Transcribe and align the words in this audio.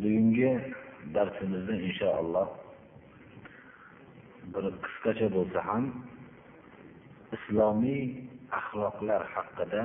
Bugungi 0.00 0.52
darsimizni 1.14 1.76
inshaalloh 1.88 2.48
bir 4.52 4.64
qisqacha 4.84 5.26
bo'lsa 5.36 5.60
ham 5.68 5.84
islomiy 7.36 8.02
axloqlar 8.58 9.22
haqida 9.34 9.82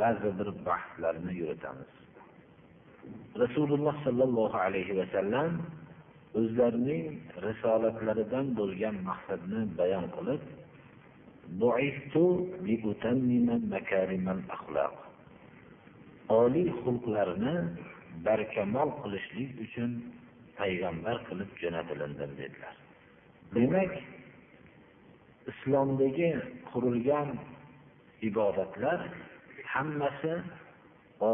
ba'zi 0.00 0.30
bir 0.38 0.48
bahslarni 0.66 1.32
yuritamiz. 1.40 1.92
Rasululloh 3.42 3.96
sollallohu 4.06 4.56
alayhi 4.66 4.92
vasallam 5.00 5.50
o'zlarining 6.38 7.04
risolatlaridan 7.46 8.46
bo'lgan 8.58 8.96
maqsadni 9.08 9.60
bayon 9.78 10.06
qilib 10.16 10.42
oliy 16.40 16.68
xulqlarni 16.82 17.54
barkamol 18.24 18.90
qilishlik 19.02 19.50
uchun 19.64 19.90
payg'ambar 20.58 21.16
qilib 21.28 21.50
jo'natilindim 21.62 22.32
dedilar. 22.40 22.74
Demak 23.54 23.92
islomdagi 25.50 26.30
qurilgan 26.70 27.28
ibodatlar 28.28 29.00
hammasi 29.74 30.34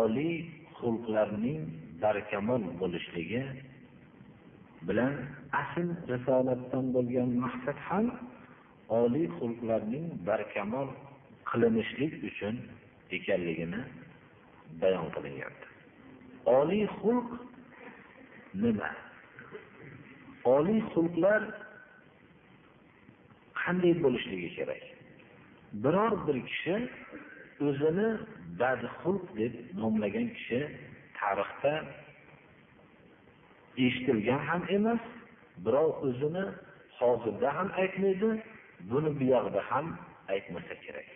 oliy 0.00 0.34
xulqlarning 0.78 1.60
barkamol 2.02 2.62
bo'lishligi 2.80 3.42
bilan 4.88 5.14
asl 5.62 5.88
risolatdan 6.12 6.84
bo'lgan 6.96 7.30
maqsad 7.44 7.78
ham 7.88 8.06
oliy 9.00 9.26
xulqlarning 9.38 10.06
barkamol 10.28 10.88
qilinishlik 11.50 12.12
uchun 12.28 12.54
ekanligini 13.16 13.80
bayon 14.82 15.06
qilinyapti 15.14 15.71
oliy 16.46 16.86
xulq 16.98 17.28
nima? 18.54 18.90
Oliy 20.44 20.80
xulqlar 20.92 21.42
qanday 23.62 23.94
bo'lishligi 24.04 24.50
kerak? 24.56 24.82
Biror 25.82 26.12
bir 26.26 26.36
kishi 26.50 26.76
o'zini 27.66 28.08
badxulq 28.60 29.24
deb 29.40 29.52
nomlagan 29.80 30.28
kishi 30.36 30.60
tarixda 31.18 31.74
eshitilgan 33.86 34.40
ham 34.48 34.62
emas 34.76 35.02
birov 35.64 35.90
o'zini 36.06 36.44
hozirda 36.98 37.48
ham 37.56 37.68
aytmaydi 37.82 38.30
buni 38.90 39.10
buyog'ida 39.20 39.60
ham 39.70 39.86
aytmasa 40.34 40.74
kerak. 40.84 41.08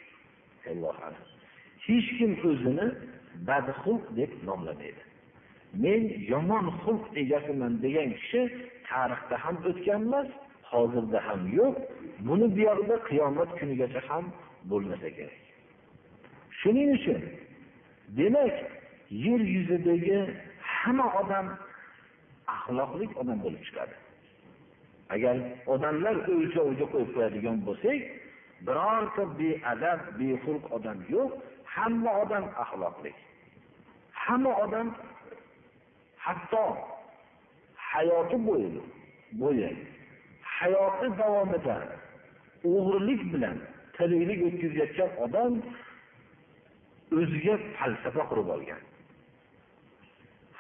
Allohu 0.71 1.01
alam. 1.07 1.25
Hech 1.87 2.09
kim 2.19 2.33
o'zini 2.51 2.87
badxulq 3.49 4.05
deb 4.19 4.31
nomlamaydi. 4.49 5.03
Men 5.85 6.03
yomon 6.33 6.67
xulq 6.83 7.05
egasiman 7.23 7.73
degan 7.85 8.09
kishi 8.19 8.43
tarixda 8.89 9.37
ham 9.45 9.57
o'tgan 9.69 10.03
emas 10.09 10.29
hozirda 10.71 11.19
ham 11.29 11.43
yo'q. 11.59 11.75
Buni 12.27 12.47
buyog'ida 12.57 12.97
qiyomat 13.09 13.51
kunigacha 13.59 14.01
ham 14.09 14.25
bo'lmasa 14.71 15.09
kerak. 15.17 15.41
Shuning 16.59 16.91
uchun 16.99 17.23
demak 18.19 18.55
yer 19.25 19.41
yuzidagi 19.55 20.19
hamma 20.77 21.07
odam 21.21 21.47
axloqli 22.57 23.07
odam 23.21 23.39
bo'lib 23.45 23.63
chiqadi. 23.67 23.95
Agar 25.15 25.37
odamlar 25.75 26.17
o'lchoviga 26.33 26.87
qo'yib 26.93 27.11
qo'yadigan 27.17 27.57
bo'lsak 27.69 28.01
birorta 28.67 29.23
beadab 29.39 30.01
bexulq 30.19 30.65
odam 30.77 30.99
yo'q 31.15 31.31
hamma 31.75 32.11
odam 32.23 32.45
axloqli. 32.63 33.13
Hamma 34.25 34.53
odam 34.65 34.87
hatto 36.27 36.65
hayoti 37.91 38.37
bo'yi 38.49 38.71
bo'yi 39.41 39.71
hayoti 40.57 41.07
davomida 41.21 41.77
o'g'rilik 42.75 43.23
bilan 43.33 43.57
tiriklik 43.97 44.41
o'tkazayotgan 44.49 45.11
odam 45.25 45.53
o'ziga 47.19 47.55
falsafa 47.77 48.23
qurib 48.31 48.49
olgan. 48.57 48.83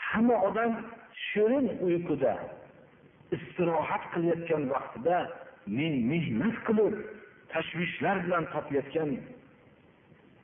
Hamma 0.08 0.36
odam 0.48 0.72
shirin 1.28 1.66
uyquda 1.86 2.34
istirohat 3.36 4.04
qilayotgan 4.12 4.62
vaqtida 4.74 5.18
men 5.78 5.94
mehnat 6.12 6.56
qilib 6.66 6.94
tashvishlar 7.52 8.16
bilan 8.24 8.44
topayotgan 8.54 9.10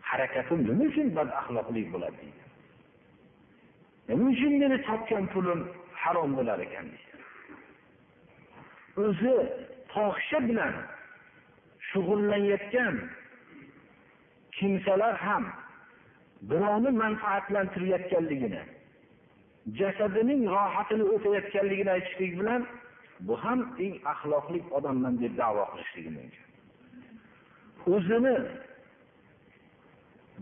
harakatim 0.08 0.58
nima 0.68 0.84
uchun 0.90 1.08
badaxloqlik 1.18 1.86
bo'ladi 1.94 2.16
deydi. 2.22 2.41
E, 4.12 4.14
nima 4.16 4.30
uchun 4.30 4.52
meni 4.62 4.78
topgan 4.88 5.24
pulim 5.34 5.60
harom 6.02 6.30
bo'lar 6.38 6.58
ekan 6.66 6.86
deydi 6.92 7.12
o'zi 9.04 9.34
fohisha 9.92 10.38
bilan 10.48 10.74
shug'ullanayotgan 11.90 12.96
kimsalar 14.56 15.14
ham 15.26 15.44
birovni 16.50 16.90
manfaatlantirayotganligini 17.02 18.62
jasadining 19.78 20.42
rohatini 20.54 21.04
o'tayotganligini 21.14 21.90
aytishlik 21.96 22.32
bilan 22.40 22.62
bu 23.26 23.34
ham 23.44 23.60
eng 23.84 23.94
axloqli 24.12 24.60
odamman 24.76 25.14
deb 25.22 25.32
davo 25.42 25.64
qilishligi 25.72 26.10
mumkin. 26.18 26.46
O'zini 27.94 28.36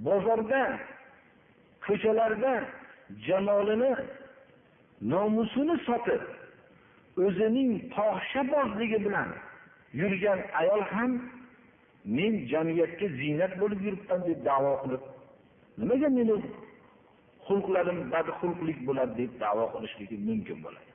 bozorda 0.06 0.62
ko'chalarda 1.86 2.54
jamolini 3.26 3.92
nomusini 5.12 5.76
sotib 5.86 6.22
o'zining 7.24 7.70
fohishabozligi 7.94 8.98
bilan 9.06 9.28
yurgan 10.00 10.40
ayol 10.60 10.82
ham 10.94 11.12
men 12.16 12.32
jamiyatga 12.52 13.06
ziynat 13.20 13.52
bo'lib 13.60 13.80
yuribman 13.86 14.20
deb 14.28 14.40
davo 14.48 14.72
qilib 14.82 15.02
nimaga 15.78 16.08
meni 16.18 16.34
xulqlarim 17.46 17.98
badxulqlik 18.12 18.78
bo'ladi 18.88 19.14
deb 19.20 19.32
davo 19.44 19.64
qilishligi 19.74 20.16
mumkin 20.28 20.58
bo'ladi. 20.64 20.90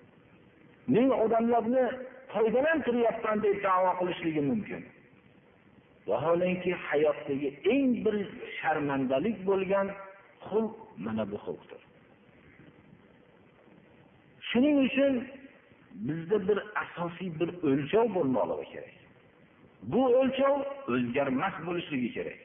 Men 0.94 1.08
odamlarni 1.24 1.86
foydalantiryapman 2.34 3.38
deb 3.46 3.58
davo 3.68 3.92
qilishligi 4.00 4.42
mumkin. 4.52 4.82
Vaholanki 6.10 6.72
hayotdagi 6.88 7.50
eng 7.74 7.92
bir 8.06 8.16
sharmandalik 8.60 9.38
bo'lgan 9.50 9.88
xulq 10.48 10.74
mana 11.06 11.24
bu 11.32 11.38
xulqdir. 11.46 11.82
Shuning 14.56 14.78
uchun 14.88 15.28
bizda 16.08 16.48
bir 16.48 16.60
asosiy 16.84 17.30
bir 17.40 17.50
o'lchov 17.70 18.06
bo'lmoqligi 18.16 18.68
kerak. 18.74 18.96
Bu 19.92 20.02
o'lchov 20.20 20.58
o'zgarmas 20.94 21.56
bo'lishligi 21.68 22.10
kerak. 22.18 22.40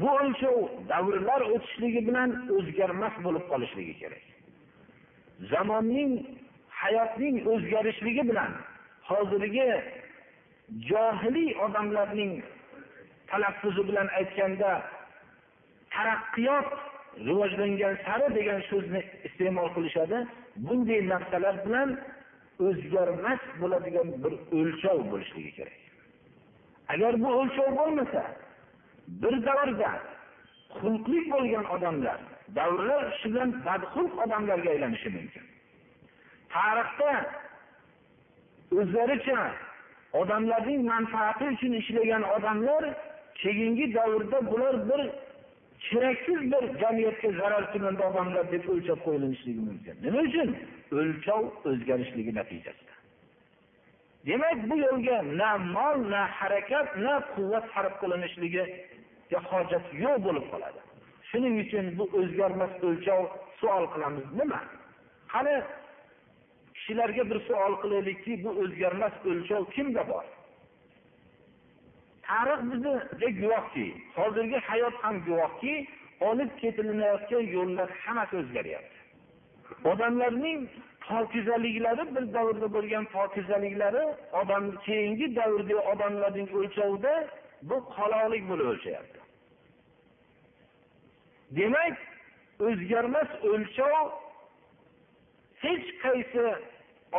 Bu 0.00 0.08
o'lchov 0.20 0.56
davrlar 0.90 1.40
o'tishligi 1.54 2.00
bilan 2.08 2.30
o'zgarmas 2.56 3.14
bo'lib 3.24 3.44
qolishligi 3.50 3.94
kerak. 4.02 4.24
Zamonning 5.52 6.12
hayotning 6.82 7.36
o'zgarishligi 7.52 8.22
bilan 8.30 8.52
hozirgi 9.10 9.68
johiliy 10.88 11.50
odamlarning 11.66 12.32
talaffuzi 13.30 13.82
bilan 13.88 14.08
aytganda 14.18 14.70
taraqqiyot 15.94 16.68
rivojlangan 17.28 17.94
sari 18.06 18.28
degan 18.38 18.60
so'zni 18.70 19.00
iste'mol 19.28 19.68
qilishadi. 19.76 20.18
Bunday 20.64 21.00
narsalar 21.12 21.56
bilan 21.66 21.90
o'zgarmas 22.66 23.42
bo'ladigan 23.60 24.08
bir 24.22 24.32
o'lchov 24.58 24.98
bo'lishligi 25.12 25.52
kerak. 25.58 25.80
Agar 26.92 27.12
bu 27.22 27.28
o'lchov 27.40 27.70
bo'lmasa 27.80 28.22
bir 29.22 29.34
davrda 29.48 29.92
xulqli 30.78 31.20
bo'lgan 31.32 31.66
odamlar 31.74 32.18
davrlar 32.58 33.02
shu 33.18 33.26
bilan 33.32 33.50
badxulq 33.66 34.12
odamlarga 34.24 34.70
aylanishi 34.74 35.08
mumkin. 35.16 35.44
Tarixda 36.54 37.12
o'zlaricha 38.78 39.40
odamlarning 40.20 40.80
manfaati 40.92 41.44
uchun 41.54 41.72
ishlagan 41.80 42.22
odamlar 42.36 42.84
keyingi 43.42 43.86
davrda 43.94 44.38
bular 44.50 44.74
bir 44.88 45.02
keraksiz 45.80 46.40
bir 46.52 46.80
jamiyatga 46.80 47.30
zararkunanda 47.40 48.02
odamlar 48.10 48.52
deb 48.52 48.68
o'lchab 48.68 49.00
qo'yilishligi 49.06 49.60
mumkin. 49.68 49.94
Nima 50.02 50.20
uchun? 50.28 50.56
O'lchov 50.92 51.42
o'zgarishligi 51.68 52.32
natijasida. 52.40 52.94
Demak 54.26 54.58
bu 54.70 54.76
yo'lga 54.86 55.16
na 55.40 55.50
mol 55.58 55.98
na 56.12 56.22
harakat 56.38 56.96
na 57.06 57.14
quvvat 57.34 57.64
sarf 57.74 57.94
qilinishligiga 58.02 58.64
hojat 59.50 59.84
yo'q 60.02 60.16
bo'lib 60.26 60.46
qoladi. 60.52 60.80
Shuning 61.30 61.54
uchun 61.64 61.84
bu 61.98 62.04
o'zgarmas 62.20 62.72
o'lchov 62.88 63.22
savol 63.60 63.86
qilamiz. 63.94 64.26
Nima? 64.40 64.60
Qani 65.32 65.54
kishilarga 66.76 67.22
bir 67.30 67.38
savol 67.48 67.74
qilaylikki 67.82 68.32
bu 68.44 68.50
o'zgarmas 68.62 69.14
o'lchov 69.30 69.62
kimda 69.76 70.02
bor? 70.10 70.24
Tarix 72.28 72.60
bizga 72.70 73.30
guvohki 73.40 73.86
hozirgi 74.16 74.58
hayot 74.68 74.96
ham 75.02 75.16
guvohki 75.28 75.74
olib 76.28 76.50
ketilayotgan 76.60 77.44
yo'llar 77.56 77.88
hammasi 78.02 78.34
o'zgaryapti. 78.42 78.98
Odamlarning 79.92 80.60
pokizaliklari 81.08 82.04
bir 82.14 82.34
davrda 82.34 82.68
bo'lgan 82.76 83.04
pokizaliklari 83.16 84.04
odam 84.40 84.64
keyingi 84.86 85.26
davrdagi 85.36 85.76
odamlarning 85.92 86.48
o'lchovida 86.58 87.14
bu 87.68 87.76
qoloqlik 87.96 88.42
bo'lib 88.50 88.66
o'lchayapti 88.72 89.20
demak 91.58 91.96
o'zgarmas 92.68 93.30
o'lchov 93.50 94.06
hech 95.64 95.86
qaysi 96.04 96.46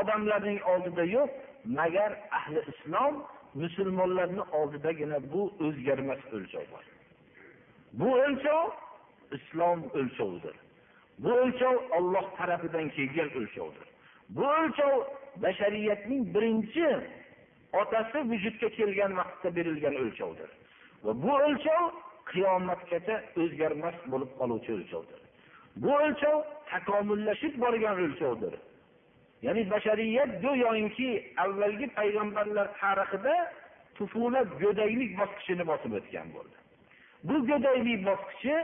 odamlarning 0.02 0.60
oldida 0.72 1.04
yo'q 1.16 1.32
magar 1.80 2.12
ahli 2.40 2.62
islom 2.72 3.14
musulmonlarni 3.62 4.44
oldidagina 4.60 5.18
bu 5.34 5.42
o'zgarmas 5.66 6.22
o'lchov 6.36 6.66
bor. 6.72 6.86
Bu 8.00 8.10
o'lchov 8.26 8.66
islom 9.38 9.80
o'lchovidir. 10.00 10.56
Bu 11.20 11.30
o'lchov 11.44 11.76
olloh 11.98 12.26
tarafidan 12.38 12.90
kelgan 12.96 13.30
o'lchovdir. 13.40 13.88
Bu 14.36 14.44
o'lchov 14.60 14.96
bashariyatning 15.44 16.22
birinchi 16.36 16.90
otasi 17.82 18.20
vujudga 18.32 18.70
kelgan 18.78 19.18
vaqtda 19.20 19.56
berilgan 19.58 19.96
o'lchovdir. 20.04 20.50
Va 21.06 21.12
bu 21.24 21.32
o'lchov 21.48 21.84
qiyomatgacha 22.32 23.16
o'zgarmas 23.42 23.98
bo'lib 24.12 24.32
qoluvchi 24.40 24.72
o'lchovdir. 24.78 25.20
Bu 25.82 25.92
o'lchov 26.04 26.38
takomillashib 26.72 27.54
borgan 27.64 27.98
o'lchovdir. 28.06 28.54
Ya'ni 29.46 29.64
bashariyat 29.74 30.32
go'yoki 30.44 31.10
avvalgi 31.44 31.88
payg'ambarlar 31.98 32.68
tarixida 32.82 33.36
tufulat 33.98 34.50
go'daklik 34.62 35.12
bosqichini 35.20 35.64
bosib 35.72 35.92
o'tgan 36.00 36.28
bo'ldi. 36.36 36.58
Bu 37.28 37.36
go'daklik 37.50 38.02
bosqichi 38.10 38.56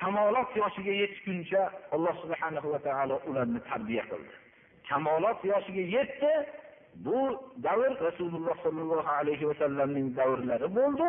kamolot 0.00 0.50
yoshiga 0.62 0.92
yetguncha 1.02 1.62
alloh 1.94 2.14
subhana 2.22 2.60
va 2.72 2.78
taolo 2.86 3.16
ularni 3.28 3.60
tarbiya 3.70 4.04
qildi. 4.10 4.34
Kamolot 4.88 5.40
yoshiga 5.52 5.84
yetdi 5.96 6.32
bu 7.06 7.18
davr 7.66 7.92
rasululloh 8.08 8.56
sollallohu 8.64 9.10
alayhi 9.20 9.44
vasallamning 9.50 10.06
davrlari 10.18 10.68
bo'ldi. 10.78 11.08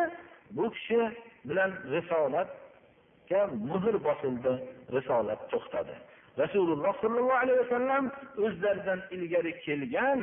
Bu 0.56 0.64
kishi 0.74 1.00
bilan 1.48 1.70
risolatga 1.94 3.40
muhr 3.70 3.94
bosildi 4.08 4.52
risolat 4.96 5.40
to'xtadi. 5.52 5.94
Rasululloh 6.38 6.94
sollallohu 7.02 7.40
alayhi 7.44 7.60
vasallam 7.64 8.04
o'zlaridan 8.44 9.00
ilgari 9.10 9.52
kelgan 9.64 10.20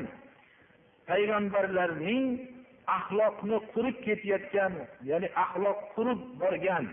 payg'ambarlarning 1.09 2.25
axloqni 2.97 3.57
qurib 3.73 3.97
ketayotgan 4.05 4.73
ya'ni 5.09 5.27
axloq 5.43 5.79
qurib 5.95 6.21
borgan 6.41 6.85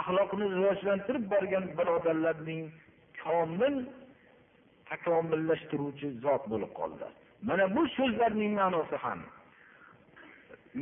axloqni 0.00 0.44
rivojlantirib 0.56 1.24
borgan 1.34 1.64
birodarlarning 1.78 2.62
komil 3.22 3.74
takomillashtiruvchi 4.90 6.08
zot 6.24 6.42
bo'lib 6.52 6.72
qoldi. 6.80 7.06
Mana 7.48 7.64
bu 7.76 7.82
so'zlarning 7.96 8.52
ma'nosi 8.60 8.96
ham 9.04 9.20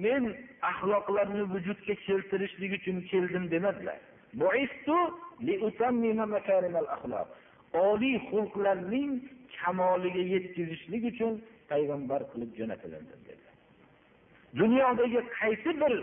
men 0.04 0.22
axloqlarni 0.70 1.44
vujudga 1.54 1.94
keltirishlik 2.06 2.72
uchun 2.78 2.96
keldim 3.10 3.44
demadilar. 3.54 3.98
Oliy 7.72 8.16
xulqlarning 8.30 9.12
kamoliga 9.58 10.22
yetkazishlik 10.34 11.02
uchun 11.12 11.32
payg'ambar 11.70 12.20
qilib 12.32 12.50
jo'natilindi 12.58 13.14
dedilar 13.28 13.56
dunyodagi 14.60 15.20
qaysi 15.38 15.70
bir 15.80 15.94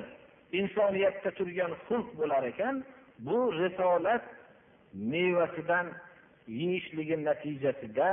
insoniyatda 0.59 1.31
turgan 1.37 1.71
xulq 1.87 2.07
bo'lar 2.19 2.43
ekan 2.51 2.75
bu 3.27 3.37
risolat 3.61 4.23
mevasidan 4.93 5.87
yeyishligi 6.47 7.25
natijasida 7.25 8.07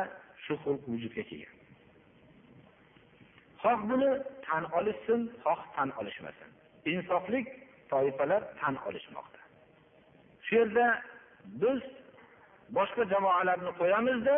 shu 0.44 0.54
xulq 0.64 0.82
vujudga 0.92 1.22
kelgan. 1.30 1.56
Xoh 3.62 3.80
buni 3.90 4.10
tan 4.46 4.64
olishsin 4.78 5.20
xoh 5.44 5.60
tan 5.76 5.88
olishmasin. 6.00 6.48
Insoflik 6.92 7.46
toifalar 7.90 8.42
tan 8.60 8.74
olishmoqda. 8.88 9.40
Shu 10.46 10.52
yerda 10.56 10.86
biz 11.62 11.80
boshqa 12.76 13.04
jamoalarni 13.12 13.72
qo'yamizda 13.80 14.36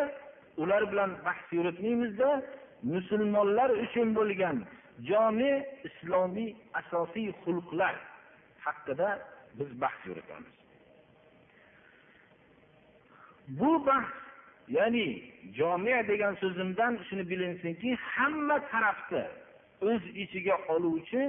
ular 0.63 0.83
bilan 0.91 1.11
bahs 1.27 1.47
yuritmaymizda 1.53 2.31
musulmonlar 2.83 3.71
uchun 3.85 4.15
bo'lgan 4.19 4.57
jome 5.09 5.53
islomiy 5.89 6.51
asosiy 6.81 7.29
xulqlar 7.43 7.95
haqida 8.65 9.09
biz 9.59 9.71
bahs 9.81 10.01
yuritamiz. 10.09 10.55
Bu 13.59 13.87
bahs 13.87 14.13
ya'ni 14.69 15.09
jome 15.59 16.09
degan 16.09 16.35
so'zimdan 16.43 16.93
shuni 17.09 17.25
bilinsinki 17.31 17.91
hamma 18.13 18.57
tarafni 18.71 19.25
o'z 19.91 20.03
ichiga 20.23 20.57
oluvchi 20.75 21.23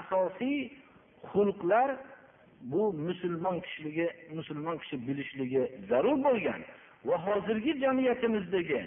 asosiy 0.00 0.58
xulqlar 1.32 1.88
bu 2.61 2.93
musulmon 2.93 3.59
kishiligi 3.65 4.07
musulmon 4.37 4.77
kishi 4.81 4.97
bilishligi 5.07 5.63
zarur 5.89 6.17
bo'lgan 6.27 6.61
va 7.05 7.15
hozirgi 7.25 7.73
jamiyatimizdagi 7.83 8.79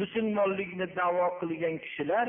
musulmonlikni 0.00 0.86
davo 0.96 1.26
qilgan 1.40 1.74
kishilar 1.84 2.26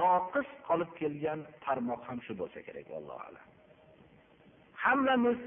noqis 0.00 0.48
qolib 0.68 0.90
kelgan 1.00 1.40
tarmoq 1.64 2.00
ham 2.08 2.18
shu 2.26 2.32
bo'lsa 2.40 2.60
kerak 2.66 2.88
allohu 2.98 3.20
alam 3.28 3.44
hammamiz 4.84 5.38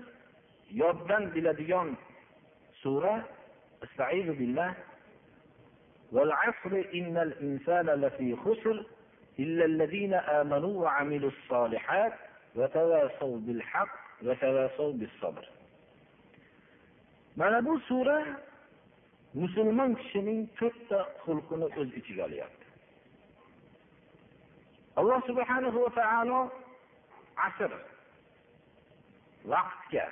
yoddan 0.81 1.23
biladigan 1.35 1.89
sura 2.83 3.15
استعيذ 3.87 4.27
بالله 4.39 4.71
والعصر 6.11 6.73
إن 6.93 7.17
الإنسان 7.17 7.85
لفي 7.85 8.35
خسر 8.35 8.85
إلا 9.39 9.65
الذين 9.65 10.13
آمنوا 10.13 10.83
وعملوا 10.83 11.31
الصالحات 11.35 12.13
وتواصوا 12.55 13.37
بالحق 13.45 13.95
mana 17.36 17.58
bu 17.66 17.80
sura 17.88 18.18
musulmon 19.34 19.94
kishining 20.00 20.40
to'rtta 20.58 20.98
xulqini 21.24 21.66
o'z 21.80 21.90
ichiga 22.00 22.22
olyapti. 22.28 22.66
Alloh 24.98 25.20
subhana 25.28 25.68
va 25.74 25.90
taolo 26.00 26.40
asr 27.48 27.72
vaqtga 29.52 30.06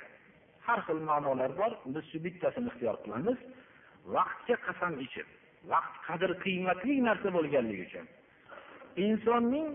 har 0.65 0.79
xil 0.87 0.99
ma'nolar 1.09 1.51
bor 1.59 1.71
biz 1.93 2.03
shu 2.11 2.17
bittasini 2.25 2.67
ixtiyor 2.71 2.95
qilamiz. 3.03 3.39
Vaqtga 4.15 4.55
qasam 4.67 4.93
ichib 5.05 5.27
vaqt 5.71 5.95
qadr 6.07 6.31
qiymatli 6.43 6.95
narsa 7.07 7.29
bo'lganligi 7.37 7.83
uchun 7.87 8.05
insonning 9.05 9.69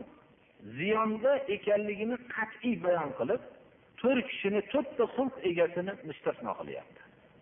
ziyonda 0.78 1.32
ekanligini 1.56 2.16
qat'iy 2.34 2.76
bayon 2.84 3.10
qilib 3.18 3.42
to'rt 4.02 4.26
kishini 4.30 4.60
to'rtta 4.72 5.04
xulq 5.14 5.34
egasini 5.50 5.92
mustasno 6.08 6.52
qilyapti. 6.60 7.00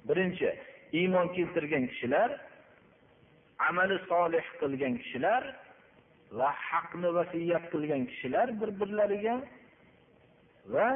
Birinchi 0.09 0.51
iymon 1.01 1.27
keltirgan 1.37 1.85
kishilar 1.93 2.31
amali 3.69 3.97
solih 4.11 4.47
qilgan 4.61 4.95
kishilar 5.03 5.43
va 6.39 6.51
haqni 6.69 7.09
vasiyat 7.19 7.65
qilgan 7.73 8.03
kishilar 8.11 8.47
bir 8.61 8.71
birlariga 8.81 9.37
va 10.75 10.89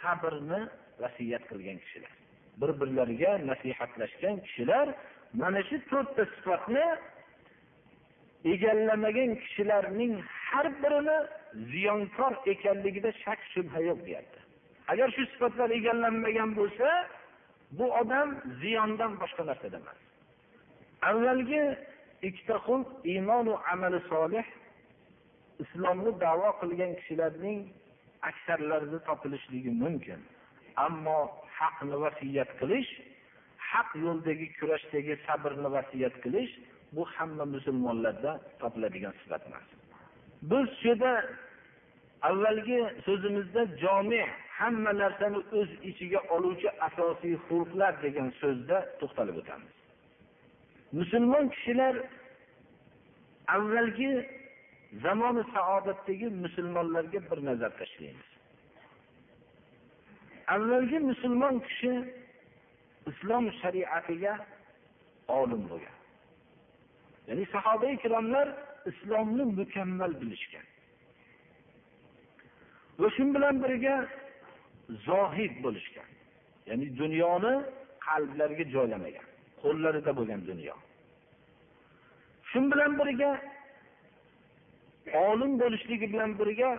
sabrni 0.00 0.60
vasiyat 1.02 1.44
qilgan 1.50 1.78
kishilar. 1.84 2.12
Bir 2.60 2.70
birlariga 2.80 3.32
nasihatlashgan 3.50 4.36
kishilar 4.46 4.86
mana 5.40 5.60
shu 5.68 5.76
to'rtta 5.90 6.22
sifatni 6.34 6.86
egallamagan 8.52 9.30
kishilarning 9.42 10.14
har 10.46 10.66
birini 10.82 11.18
ziyonkor 11.72 12.32
ekanligida 12.52 13.10
shak 13.24 13.40
shubha 13.52 13.80
yo'q 13.88 14.00
deyapti. 14.06 14.43
Agar 14.92 15.08
shu 15.16 15.22
sifatlar 15.32 15.70
egallanmagan 15.78 16.50
bo'lsa 16.58 16.88
bu 17.78 17.86
odam 18.00 18.28
ziyondan 18.60 19.12
boshqa 19.22 19.42
narsada 19.50 19.76
emas. 19.82 19.98
Avvalgi 21.10 21.62
ikkita 22.28 22.56
xulq 22.66 22.88
iymonu 23.12 23.54
amali 23.72 24.00
solih 24.12 24.46
islomni 25.64 26.12
davo 26.24 26.48
qilgan 26.60 26.92
kishilarning 26.98 27.58
aksarlarida 28.30 28.98
topilishligi 29.08 29.72
mumkin. 29.82 30.20
Ammo 30.86 31.18
haqni 31.58 31.96
vasiyat 32.04 32.50
qilish 32.60 32.90
haq 33.70 33.88
yo'ldagi 34.04 34.46
kurashdagi 34.58 35.14
sabrni 35.26 35.68
vasiyat 35.76 36.14
qilish 36.24 36.52
bu 36.96 37.02
hamma 37.14 37.44
musulmonlarda 37.54 38.32
topiladigan 38.60 39.14
sifat 39.22 39.42
emas 39.48 39.66
biz 40.50 40.66
shu 40.78 40.88
yerda 40.88 41.12
avvalgi 42.28 42.80
so'zimizda 43.06 43.62
jomi 43.82 44.22
hamma 44.58 44.92
narsani 45.02 45.38
o'z 45.58 45.70
ichiga 45.90 46.20
oluvchi 46.34 46.68
asosiy 46.88 47.34
xulqlar 47.46 47.92
degan 48.04 48.28
so'zda 48.40 48.76
to'xtalib 49.00 49.36
o'tamiz. 49.42 49.74
Musulmon 50.98 51.44
kishilar 51.54 51.94
avvalgi 53.56 54.12
zamoni 55.04 55.42
saodatdagi 55.54 56.28
musulmonlarga 56.44 57.20
bir 57.30 57.38
nazar 57.48 57.72
tashlaymiz. 57.80 58.30
Avvalgi 60.54 60.98
musulmon 61.10 61.56
kishi 61.66 61.92
islom 63.10 63.44
shariatiga 63.60 64.34
olim 65.38 65.62
bo'lgan. 65.70 65.96
Ya'ni 67.28 67.44
sahoba 67.54 67.86
ikromlar 67.96 68.48
islomni 68.90 69.44
mukammal 69.60 70.12
bilishgan. 70.20 70.66
Va 73.00 73.08
shu 73.16 73.22
bilan 73.34 73.56
birga 73.64 73.96
zohid 75.06 75.54
bo'lishgan. 75.64 76.08
Ya'ni 76.68 76.86
dunyoni 77.00 77.54
qalblariga 78.06 78.64
joylamagan 78.74 79.26
qo'llarida 79.62 80.12
bo'lgan 80.18 80.40
dunyo. 80.50 80.76
Shu 82.50 82.58
bilan 82.72 82.92
birga 83.00 83.30
olim 85.26 85.52
bo'lishligi 85.62 86.06
bilan 86.12 86.30
birga 86.40 86.70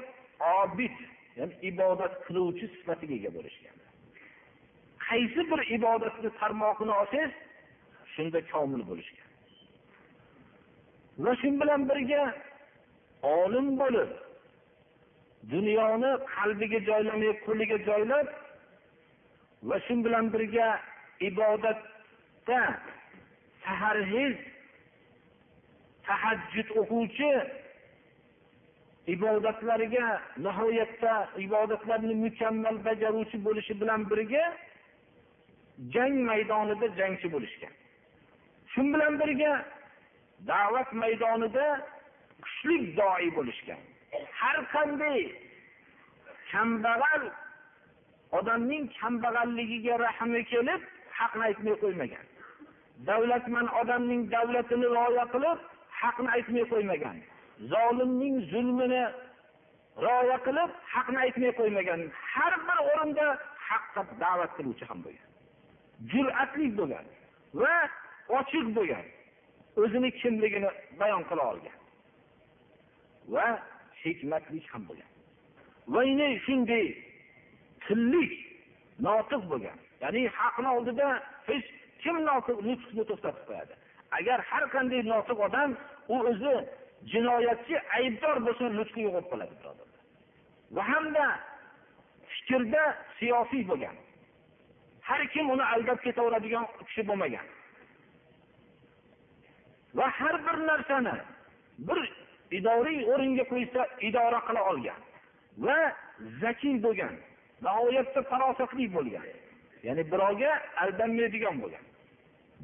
obid 0.61 0.95
ya'ni 1.39 1.53
ibodat 1.69 2.13
qiluvchi 2.25 2.65
sifatiga 2.75 3.15
ega 3.19 3.31
bo'lishgan. 3.37 3.75
Qaysi 5.07 5.41
bir 5.51 5.61
ibodatni 5.77 6.29
tarmog'ini 6.39 6.93
olsangiz 7.01 7.33
shunda 8.13 8.39
komil 8.51 8.81
bo'lishgan. 8.89 9.29
Va 11.23 11.31
shu 11.41 11.49
bilan 11.61 11.81
birga 11.89 12.23
olim 13.41 13.67
bo'lib 13.81 14.11
dunyoni 15.51 16.11
qalbiga 16.35 16.79
joylamay 16.89 17.31
qo'liga 17.45 17.77
joylab 17.87 18.27
va 19.69 19.77
shu 19.85 19.95
bilan 20.05 20.25
birga 20.33 20.67
ibodatda 21.29 22.61
sahargiz 23.65 24.35
tahajjud 26.07 26.69
o'quvchi 26.81 27.31
ibodatlariga 29.13 30.05
nihoyatda 30.45 31.13
ibodatlarni 31.45 32.15
mukammal 32.25 32.77
bajaruvchi 32.87 33.37
bo'lishi 33.47 33.73
bilan 33.81 34.01
birga 34.11 34.45
jang 35.93 36.15
maydonida 36.29 36.87
jangchi 36.99 37.27
bo'lishgan. 37.35 37.73
Shu 38.71 38.81
bilan 38.93 39.13
birga 39.21 39.53
da'vat 40.49 40.89
maydonida 41.01 41.65
kuchli 42.43 42.77
doi 42.97 43.27
bo'lishgan. 43.37 43.81
Har 44.45 44.57
qanday 44.73 45.21
kambag'al 46.51 47.23
odamning 48.37 48.83
kambag'alligiga 48.99 49.93
rahmi 50.05 50.41
kelib 50.51 50.81
haqni 51.19 51.43
aytmay 51.49 51.75
qo'ymagan. 51.83 52.25
Davlatmand 53.09 53.69
odamning 53.81 54.21
davlatini 54.35 54.87
rioya 54.95 55.25
qilib 55.33 55.59
haqni 56.01 56.29
aytmay 56.37 56.65
qo'ymagan. 56.73 57.17
Zolimning 57.73 58.35
zulmini 58.51 59.03
rioya 60.05 60.37
qilib 60.47 60.71
haqni 60.93 61.17
aytmay 61.25 61.51
qo'ymagan. 61.59 62.01
Har 62.31 62.53
bir 62.67 62.79
o'rinda 62.89 63.27
haqqa 63.69 64.01
da'vat 64.23 64.51
qiluvchi 64.57 64.85
ham 64.89 64.99
bo'lgan. 65.05 65.29
Jur'atli 66.11 66.67
bo'lgan 66.79 67.05
va 67.61 67.75
ochiq 68.39 68.67
bo'lgan. 68.77 69.05
O'zini 69.81 70.09
kimligini 70.21 70.69
bayon 70.99 71.23
qila 71.29 71.43
olgan. 71.53 71.79
Va 73.33 73.47
hikmatlik 74.05 74.65
ham 74.73 74.83
bo'lgan. 74.89 75.11
Va 75.93 76.01
shunday 76.45 76.85
tillik 77.87 78.33
notiq 79.07 79.43
bo'lgan. 79.51 79.77
Ya'ni 80.03 80.27
haqni 80.39 80.69
oldida 80.77 81.07
hech 81.47 81.67
kim 82.03 82.15
nutqni 82.25 83.03
to'xtatib 83.09 83.43
qo'yadi. 83.49 83.73
Agar 84.17 84.39
har 84.49 84.63
qanday 84.75 85.01
notiq 85.13 85.39
odam 85.47 85.71
u 86.13 86.15
o'zi 86.29 86.55
jinoyatchi 87.11 87.75
aybdor 87.97 88.37
bo'lsa 88.45 88.65
nutqi 88.79 89.01
yo'qolib 89.05 89.27
qoladi 89.31 89.53
birodarlar. 89.59 90.01
Va 90.75 90.83
hamda 90.91 91.25
fikrda 92.33 92.83
siyosiy 93.19 93.63
bo'lgan. 93.71 93.95
Har 95.07 95.21
kim 95.33 95.45
uni 95.53 95.65
aldab 95.73 95.99
ketaveradigan 96.05 96.65
kishi 96.87 97.03
bo'lmagan. 97.09 97.47
Va 99.97 100.07
har 100.19 100.35
bir 100.45 100.57
narsani 100.69 101.15
bir 101.87 101.99
idoriy 102.51 102.99
o'ringa 103.13 103.43
qo'ysa 103.51 103.87
idora 104.09 104.39
qila 104.47 104.61
olgan 104.71 105.01
va 105.65 105.77
zakiy 106.41 106.75
bo'lgan 106.85 107.15
nihoyatda 107.65 108.21
farosatli 108.31 108.87
bo'lgan 108.97 109.27
ya'ni 109.83 110.03
birovga 110.11 110.51
aldanmaydigan 110.83 111.61
bo'lgan. 111.61 111.85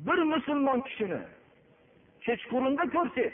Bir 0.07 0.19
musulmon 0.33 0.79
kishini 0.87 1.21
kechqurunda 2.25 2.85
ko'rsangiz 2.95 3.33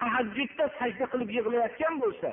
tahajjudda 0.00 0.64
sajda 0.78 1.06
qilib 1.12 1.30
yig'layotgan 1.36 1.94
bo'lsa 2.02 2.30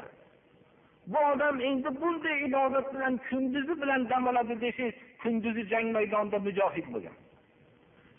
bu 1.12 1.20
odam 1.32 1.62
endi 1.70 1.90
bunday 2.02 2.38
ibodat 2.48 2.88
bilan 2.94 3.14
kunduzi 3.30 3.82
bilan 3.82 4.10
dam 4.10 4.28
oladi 4.28 4.56
desangiz 4.62 4.96
kunduzi 5.24 5.64
jang 5.72 5.88
maydonida 5.96 6.40
mujohid 6.48 6.88
bo'lgan. 6.94 7.16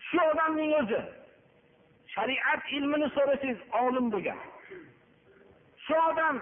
Shu 0.06 0.18
odamning 0.32 0.72
o'zi 0.80 1.00
shariat 2.14 2.62
ilmini 2.76 3.09
so'rasangiz 3.16 3.61
olim 3.83 4.06
bo'lgan. 4.14 4.40
Shu 5.85 5.94
odam 6.11 6.37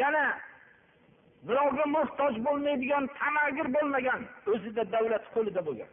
yana 0.00 0.24
birovga 1.48 1.86
muhtoj 1.96 2.34
bo'lmaydigan 2.46 3.04
tamagir 3.20 3.66
bo'lmagan 3.76 4.20
o'zida 4.52 4.82
davlat 4.94 5.24
qo'lida 5.34 5.62
bo'lgan. 5.68 5.90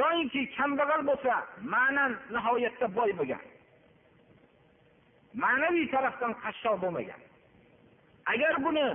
Yoyinki 0.00 0.40
kambag'al 0.56 1.02
bo'lsa 1.10 1.34
ma'nan 1.74 2.12
nihoyatda 2.34 2.86
boy 2.98 3.10
bo'lgan. 3.20 3.44
Ma'naviy 5.42 5.86
tarafdan 5.94 6.32
qashshoq 6.42 6.76
bo'lmagan. 6.84 7.20
Agar 8.32 8.54
buni 8.64 8.86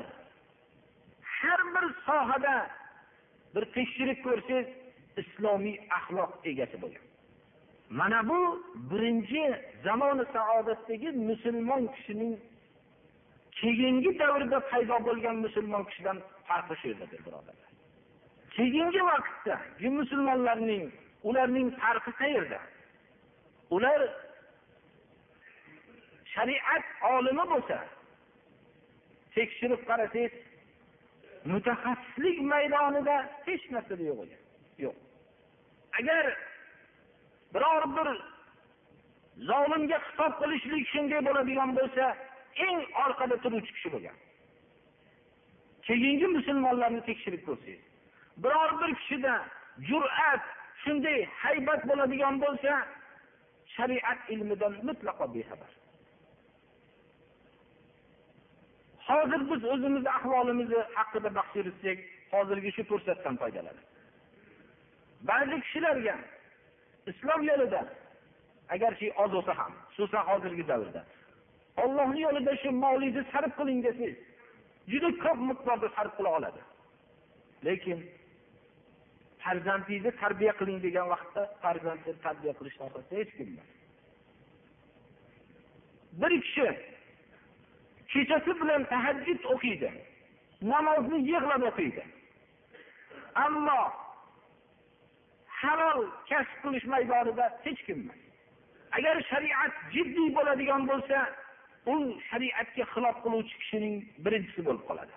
har 1.36 1.62
bir 1.76 1.86
sohada 2.08 2.56
bir 3.54 3.64
tekshirib 3.76 4.20
ko'rsangiz 4.26 4.68
islomiy 5.22 5.78
axloq 5.98 6.32
egasi 6.52 6.78
bo'lgan. 6.84 7.11
Mana 7.92 8.30
bu 8.30 8.64
birinchi 8.92 9.56
zamoni 9.84 10.26
saodatdagi 10.34 11.12
musulmon 11.12 11.88
kishining 11.88 12.40
keyingi 13.52 14.20
davrda 14.20 14.60
paydo 14.70 14.98
bo'lgan 15.08 15.36
musulmon 15.46 15.84
kishidan 15.90 16.18
farqi 16.48 16.76
shu 16.80 16.88
yerdadir 16.92 17.20
birodarlar. 17.26 17.70
Keyingi 18.56 19.02
vaqtda 19.12 19.56
musulmonlarning 20.00 20.86
ularning 21.24 21.68
farqi 21.82 22.12
qayerda? 22.22 22.60
Ular 23.76 24.02
shariat 26.34 26.86
olimi 27.14 27.46
bo'lsa 27.52 27.78
tekshirib 29.36 29.82
qarasangiz 29.90 30.34
mutaxassislik 31.52 32.38
maydonida 32.54 33.16
hech 33.46 33.66
narsada 33.76 34.04
yo'q 34.10 34.20
ekan 34.26 34.42
yo'q. 34.84 34.96
Agar 36.00 36.26
biror 37.54 37.84
bir 37.98 38.10
zolimga 39.50 39.98
xitob 40.08 40.34
qilishlik 40.42 40.84
shunday 40.94 41.22
bo'ladigan 41.28 41.72
bo'lsa 41.80 42.06
eng 42.68 42.80
orqada 43.04 43.36
turuvchi 43.44 43.74
kishi 43.78 43.90
bo'lgan. 43.96 44.18
Keyingi 45.88 46.28
musulmonlarni 46.38 47.02
tekshirib 47.10 47.44
ko'rsangiz 47.48 47.84
biror 48.44 48.72
bir 48.82 48.96
kishida 49.00 49.34
jur'at 49.90 50.44
shunday 50.84 51.20
haybat 51.44 51.82
bo'ladigan 51.90 52.36
bo'lsa 52.44 52.74
shariat 53.76 54.20
ilmidan 54.34 54.74
mutlaqo 54.88 55.26
bexabar. 55.36 55.72
Hozir 59.08 59.42
biz 59.52 59.62
o'zimizni 59.74 60.10
ahvolimizni 60.18 60.82
haqida 60.98 61.30
bahs 61.38 61.56
yuritsak 61.60 61.98
hozirgi 62.34 62.72
shu 62.76 62.84
fursatdan 62.92 63.36
foydalanib 63.42 63.88
ba'zi 65.30 65.56
kishilarga 65.66 66.16
islom 67.08 67.42
yo'lida. 67.50 67.82
Agarchi 68.76 69.12
oz 69.24 69.32
bo'lsa 69.36 69.54
ham 69.60 69.74
xususan 69.96 70.24
hozirgi 70.30 70.68
davrda. 70.72 71.02
Ollohni 71.84 72.22
yo'lida 72.28 72.56
shu 72.62 72.72
molingizni 72.84 73.24
sarf 73.32 73.52
qiling 73.60 73.80
desangiz 73.88 74.18
juda 74.92 75.10
ko'p 75.24 75.40
miqdorda 75.50 75.88
sarf 75.98 76.12
qila 76.18 76.30
oladi. 76.38 76.62
Lekin 77.66 78.00
farzandingizni 79.44 80.12
tarbiya 80.22 80.54
qiling 80.60 80.80
degan 80.88 81.06
vaqtda 81.14 81.42
farzandni 81.64 82.14
tarbiya 82.26 82.54
qilish 82.60 82.76
sohasida 82.80 83.16
hech 83.20 83.32
kim 83.38 83.48
emas 83.54 83.70
bir 86.22 86.42
kishi 86.42 86.68
kechasi 88.14 88.52
bilan 88.62 88.84
tahajjud 88.94 89.42
o'qiydi 89.54 89.92
namozni 90.62 91.20
yig'lab 91.32 91.64
o'qiydi. 91.70 92.04
Ammo 93.46 93.82
halol 95.62 96.02
kasb 96.30 96.58
qilish 96.64 96.86
maydonida 96.94 97.46
hech 97.66 97.82
kim 97.86 98.00
emas. 98.04 98.20
Agar 98.98 99.16
shariat 99.32 99.74
jiddiy 99.96 100.30
bo'ladigan 100.38 100.88
bo'lsa 100.92 101.18
u 101.94 101.96
shariatga 102.30 102.86
xilof 102.94 103.18
qiluvchi 103.26 103.56
kishining 103.62 103.96
birinchisi 104.26 104.66
bo'lib 104.68 104.84
qoladi. 104.90 105.14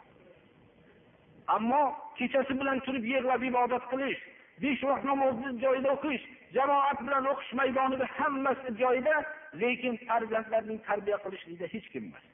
Ammo 1.56 1.82
kechasi 2.18 2.52
bilan 2.60 2.78
turib 2.86 3.04
yig'lab 3.12 3.42
ibodat 3.50 3.84
qilish 3.92 4.20
besh 4.62 4.82
vaqt 4.90 5.04
namozni 5.10 5.50
joyida 5.64 5.88
o'qish 5.96 6.24
jamoat 6.56 6.98
bilan 7.06 7.24
o'qish 7.32 7.50
maydonida 7.60 8.06
hammasi 8.18 8.68
joyida 8.82 9.14
lekin 9.62 9.94
farzandlarning 10.06 10.78
tarbiya 10.88 11.18
qilishlikda 11.24 11.66
hech 11.74 11.86
kim 11.92 12.04
emas. 12.08 12.24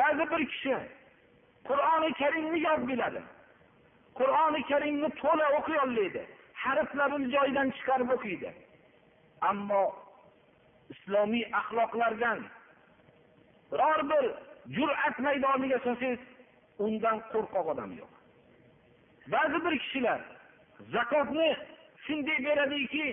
Ba'zi 0.00 0.24
bir 0.32 0.42
kishi 0.52 0.76
qur'oni 1.68 2.10
karimni 2.20 2.58
yod 2.68 2.82
biladi 2.90 3.22
qur'oni 4.18 4.60
karimni 4.70 5.08
to'la 5.22 5.46
o'qiy 5.58 5.78
olmaydi 5.84 6.22
harflarini 6.64 7.28
joyidan 7.34 7.68
chiqarib 7.76 8.10
o'qiydi. 8.16 8.50
Ammo 9.50 9.82
islomiy 10.94 11.44
axloqlardan 11.60 12.38
biror 13.72 14.00
bir 14.10 14.24
jur'at 14.76 15.16
maydoniga 15.26 15.78
solsangiz 15.86 16.22
undan 16.86 17.18
qo'rqoq 17.32 17.66
odam 17.72 17.90
yo'q. 18.00 18.12
Ba'zi 19.34 19.58
bir 19.64 19.74
kishilar 19.82 20.20
zakotni 20.94 21.48
shunday 22.06 22.38
beradiki 22.46 23.06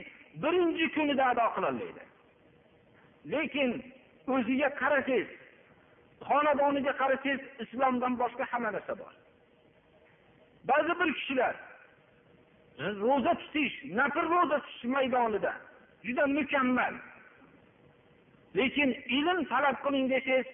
birinchi 0.43 0.85
kunida 0.95 1.25
ado 1.33 1.45
qilolmaydi. 1.55 2.03
Lekin 3.33 3.69
o'ziga 4.35 4.69
qarasangiz 4.81 5.27
xonadoniga 6.29 6.93
qarasangiz 7.01 7.41
islomdan 7.63 8.13
boshqa 8.21 8.43
hamma 8.51 8.69
narsa 8.75 8.93
bor. 9.01 9.13
Ba'zi 10.69 10.93
bir 10.99 11.13
kishilar 11.13 11.55
e, 12.79 12.83
ro'za 13.03 13.33
tutish 13.41 13.75
nafl 13.99 14.25
ro'za 14.35 14.57
tutish 14.65 14.83
maydonida 14.83 15.53
juda 16.03 16.27
mukammal. 16.27 16.93
Lekin 18.55 18.89
ilm 19.17 19.45
talab 19.51 19.77
qiling 19.83 20.05
desangiz 20.13 20.47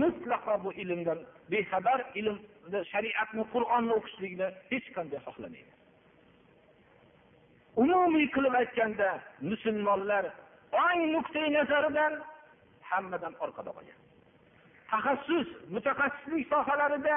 mutlaqo 0.00 0.54
bu 0.64 0.70
ilmdan 0.82 1.18
bexabar 1.50 2.00
ilm 2.14 2.38
shariatni 2.92 3.44
qur'onni 3.54 3.92
o'qishlikni 3.98 4.48
hech 4.70 4.86
qanday 4.96 5.20
xohlamaydi. 5.26 5.72
Umumiy 7.82 8.26
qilib 8.34 8.54
aytganda 8.60 9.08
musulmonlar 9.50 10.24
ong 10.84 11.00
nuqtai 11.14 11.46
nazaridan 11.58 12.12
hammadan 12.90 13.34
orqada 13.44 13.70
qolgan. 13.76 13.98
Taxassus 14.90 15.48
mutaxassislik 15.74 16.44
sohalarida 16.52 17.16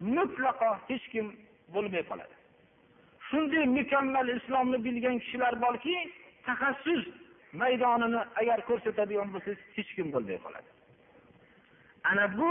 mutlaqo 0.00 0.70
hech 0.88 1.04
kim 1.12 1.26
bo'lmay 1.74 2.02
qoladi. 2.10 2.34
Shunday 3.28 3.64
mukammal 3.78 4.28
islomni 4.38 4.78
bilgan 4.86 5.16
kishilar 5.22 5.54
borki 5.64 5.96
taxassus 6.46 7.02
maydonini 7.60 8.20
agar 8.40 8.58
ko'rsatadigan 8.68 9.28
bo'lsangiz 9.34 9.60
hech 9.76 9.90
kim 9.96 10.06
bo'lmay 10.14 10.38
qoladi. 10.46 10.68
Ana 12.10 12.24
bu 12.38 12.50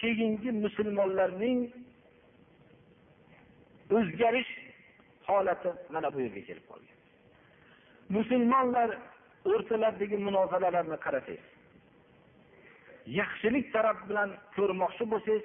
keyingi 0.00 0.50
musulmonlarning 0.64 1.60
o'zgarish 3.96 4.52
holati 5.26 5.70
mana 5.94 6.08
bu 6.14 6.20
yerga 6.24 6.42
kelib 6.48 6.66
qolgan 6.70 6.94
musulmonlar 8.16 8.88
o'rtalaridagi 9.52 10.16
munozaralarni 10.26 10.98
qarasangiz 11.06 11.46
yaxshilik 13.18 13.66
taraf 13.74 13.98
bilan 14.08 14.30
ko'rmoqchi 14.56 15.04
bo'lsangiz 15.12 15.44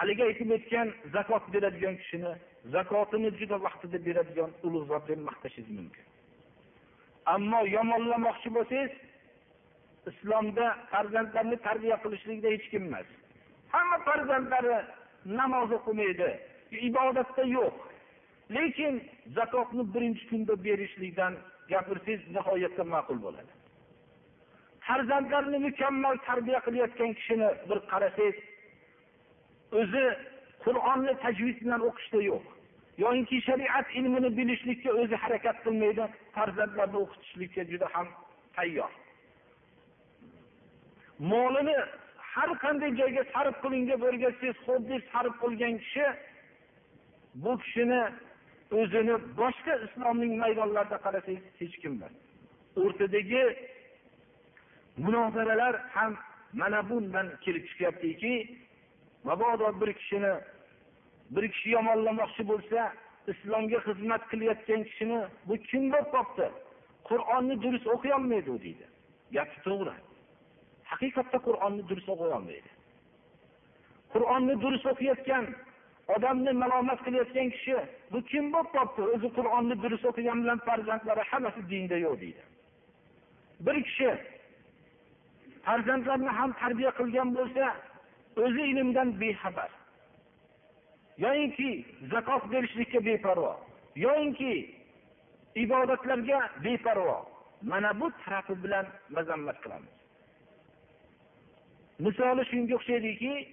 haligi 0.00 0.22
aytib 0.28 0.50
o'tgan 0.56 0.88
zakot 1.14 1.44
beradigan 1.54 1.96
kishini 2.00 2.32
zakotini 2.74 3.30
juda 3.40 3.56
vaqtida 3.66 3.98
beradigan 4.06 4.50
ulug' 4.66 4.86
zot 4.90 5.04
deb 5.08 5.20
maqtashingiz 5.28 5.70
mumkin. 5.78 6.04
Ammo 7.34 7.60
yomonlamoqchi 7.76 8.48
bo'lsangiz 8.56 8.92
islomda 10.10 10.66
farzandlarni 10.92 11.56
tarbiya 11.66 11.96
qilishlikda 12.04 12.48
hech 12.54 12.66
kim 12.72 12.84
emas. 12.88 13.08
Hamma 13.74 13.98
farzandlari 14.08 14.76
namoz 15.38 15.70
o'qimaydi 15.78 16.30
ibodatda 16.88 17.44
yo'q. 17.56 17.76
Lekin 18.56 18.94
zakotni 19.36 19.82
birinchi 19.94 20.24
kunda 20.30 20.54
berishlikdan 20.66 21.32
gapirsangiz 21.72 22.22
nihoyatda 22.36 22.84
ma'qul 22.94 23.18
bo'ladi. 23.26 23.52
Farzandlarni 24.86 25.58
mukammal 25.68 26.16
tarbiya 26.28 26.60
qilayotgan 26.66 27.10
kishini 27.18 27.50
bir 27.68 27.78
qarasangiz 27.92 28.36
o'zi 29.78 30.04
qur'onni 30.64 31.12
tajvid 31.24 31.56
bilan 31.64 31.80
o'qishda 31.88 32.20
yo'q. 32.30 32.44
Yoinki 33.04 33.36
shariat 33.48 33.86
ilmini 33.98 34.30
bilishlikka 34.38 34.90
o'zi 35.02 35.16
harakat 35.24 35.56
qilmaydi 35.64 36.04
farzandlarni 36.34 36.98
o'qitishlikka 37.04 37.62
juda 37.72 37.86
ham 37.94 38.06
tayyor. 38.56 38.92
Molini 41.30 41.78
har 42.34 42.50
qanday 42.64 42.90
joyga 43.00 43.22
sarf 43.32 43.56
qiling 43.62 43.84
deb 43.90 44.00
o'rgatsangiz 44.08 44.58
ho'p 44.66 44.82
deb 44.92 45.02
sarf 45.12 45.34
qilgan 45.42 45.74
kishi 45.84 46.06
bu 47.42 47.52
kishini 47.62 48.02
o'zini 48.80 49.16
boshqa 49.40 49.74
islomning 49.86 50.32
maydonlarida 50.42 50.98
qarasangiz 51.06 51.44
hech 51.60 51.76
kim 51.82 51.92
emas 51.98 52.14
o'rtadagi 52.82 53.44
munozaralar 55.04 55.74
ham 55.96 56.12
mana 56.60 56.80
bundan 56.90 57.26
kelib 57.44 57.64
chiqyaptiki 57.70 58.34
mabodo 59.28 59.68
bir 59.80 59.90
kishini 59.98 60.34
bir 61.34 61.44
kishi 61.52 61.70
yomonlamoqchi 61.76 62.42
bo'lsa 62.50 62.80
islomga 63.32 63.78
xizmat 63.86 64.22
qilayotgan 64.30 64.82
kishini 64.88 65.20
bu 65.48 65.54
kim 65.68 65.84
bo'lib 65.92 66.08
qolibdi 66.14 66.46
qur'onni 67.08 67.54
durust 67.62 67.86
o'qiy 67.94 68.12
olmaydi 68.18 68.50
u 68.56 68.58
deydi. 68.64 68.86
Gapi 69.36 69.56
to'g'ri. 69.66 69.94
Haqiqatda 70.90 71.38
qur'onni 71.46 71.82
durust 71.88 72.08
o'qiy 72.14 72.32
olmaydi 72.38 72.70
qur'onni 74.12 74.54
durust 74.62 74.86
o'qiyotgan 74.92 75.44
odamni 76.14 76.52
malomat 76.62 77.00
qilayotgan 77.06 77.48
kishi 77.54 77.76
bu 78.12 78.18
kim 78.30 78.44
bo'lib 78.54 78.70
qolibdi 78.76 79.02
o'zi 79.14 79.28
qur'onni 79.38 79.76
durust 79.82 80.04
o'qigan 80.10 80.38
bilan 80.42 80.58
farzandlari 80.68 81.24
hammasi 81.30 81.60
dinda 81.70 81.96
yo'q 82.06 82.16
deydi. 82.22 82.42
Bir 83.66 83.76
kishi 83.86 84.10
farzandlarni 85.66 86.32
ham 86.38 86.50
tarbiya 86.62 86.90
qilgan 86.98 87.28
bo'lsa 87.38 87.64
o'zi 88.36 88.60
ilmdan 88.60 89.20
bexabar. 89.20 89.70
Yoyinki 91.18 91.84
zakot 92.10 92.52
berishlikka 92.52 93.04
beparvo. 93.04 93.60
Yoyinki 93.96 94.74
ibodatlarga 95.54 96.50
beparvo. 96.64 97.26
Mana 97.62 98.00
bu 98.00 98.10
tarafi 98.24 98.64
bilan 98.64 98.86
mazammat 99.10 99.62
qilamiz. 99.62 99.92
Misoli 101.98 102.44
shunga 102.50 102.74
o'xshaydiki 102.74 103.48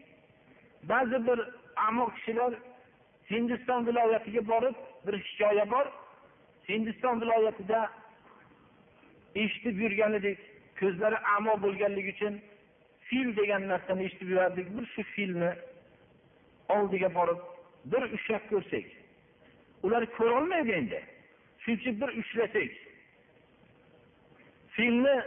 ba'zi 0.90 1.18
bir 1.28 1.40
amoq 1.88 2.12
kishilar 2.16 2.54
hindiston 3.32 3.88
viloyatiga 3.88 4.48
borib 4.48 4.76
bir 5.06 5.16
hikoya 5.24 5.72
bor. 5.72 5.86
Hindiston 6.70 7.22
viloyatida 7.22 7.90
eshitib 9.36 9.80
yurgan 9.84 10.14
edik 10.20 10.40
ko'zlari 10.80 11.18
amo 11.36 11.54
bo'lganligi 11.64 12.12
uchun 12.16 12.34
fil 13.08 13.36
degan 13.36 13.68
narsani 13.68 14.04
eshitib 14.08 14.30
yurardik. 14.30 14.68
Bir 14.78 14.86
shu 14.94 15.04
filni 15.04 15.52
oldiga 16.70 17.10
borib 17.16 17.40
bir 17.92 18.04
ushlab 18.18 18.44
ko'rsak 18.50 18.86
ular 19.84 20.04
ko'rolmaydi 20.18 20.72
endi. 20.82 21.00
Shuning 21.62 21.80
uchun 21.80 22.02
bir 22.02 22.10
ushlasak 22.22 22.72
filni 24.78 25.22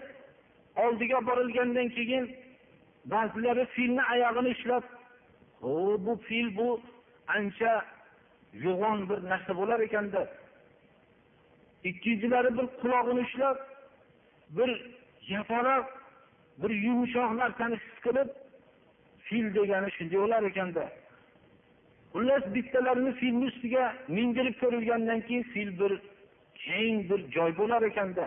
oldiga 0.76 1.26
borilgandan 1.26 1.88
keyin 1.88 2.36
ba'zilari 3.04 3.64
filni 3.66 4.02
oyog'ini 4.12 4.50
ushlab 4.56 4.84
o 5.62 5.70
bu 6.06 6.16
fil 6.26 6.56
bu 6.56 6.80
ancha 7.36 7.72
yo'g'on 8.64 9.08
bir 9.08 9.18
narsa 9.30 9.56
bo'lar 9.60 9.80
ekanda 9.80 10.22
ikkinchilari 11.84 12.50
bir 12.58 12.66
qulog'ini 12.80 13.20
ushlab 13.26 13.58
bir 14.56 14.70
yapaloq 15.34 15.86
bir 16.62 16.70
yumshoq 16.70 17.30
narsani 17.42 17.76
his 17.84 17.96
qilib 18.04 18.28
fil 19.26 19.46
degani 19.54 19.90
shunday 19.96 20.18
bo'lar 20.24 20.42
ekanda. 20.50 20.84
Xullas 22.14 22.44
bittalarini 22.54 23.12
filni 23.20 23.46
ustiga 23.50 23.84
mindirib 24.16 24.56
ko'rilgandan 24.62 25.20
keyin 25.26 25.44
fil 25.52 25.70
bir 25.80 25.92
keng 26.64 26.96
bir 27.10 27.20
joy 27.34 27.50
bo'lar 27.60 27.82
ekanda. 27.90 28.26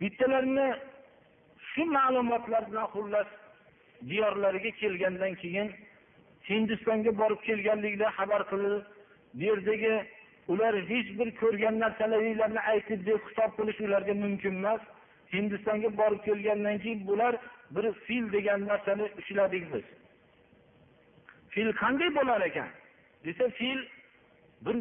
Bittalarini 0.00 0.68
shu 1.70 1.84
ma'lumotlar 1.96 2.62
bilan 2.70 2.86
xullas 2.94 3.28
diyorlariga 4.08 4.70
kelgandan 4.80 5.34
keyin 5.42 5.68
hindistonga 6.48 7.12
borib 7.20 7.40
kelganligida 7.48 8.08
xabar 8.18 8.42
qilib 8.50 8.82
bu 9.36 9.44
yerdagi 9.50 9.94
ular 10.52 10.74
hech 10.90 11.08
bir 11.18 11.28
ko'rgan 11.40 11.80
narsalaringlarni 11.84 12.60
aytib 12.72 13.00
deb 13.06 13.20
xitob 13.28 13.50
qilish 13.58 13.80
ularga 13.86 14.14
mumkin 14.24 14.54
emas. 14.60 14.82
Hindistonga 15.32 15.90
borib 16.00 16.20
kelgandan 16.24 16.78
keyin 16.78 17.06
bular 17.06 17.36
bir 17.70 17.92
fil 17.92 18.32
degan 18.32 18.66
narsani 18.66 19.06
ushladik 19.18 19.64
biz 19.74 19.84
fil 21.56 21.72
qanday 21.82 22.10
bo'lar 22.18 22.40
ekan? 22.40 22.68
Desa 23.24 23.48
fil 23.58 23.80
bir 24.66 24.76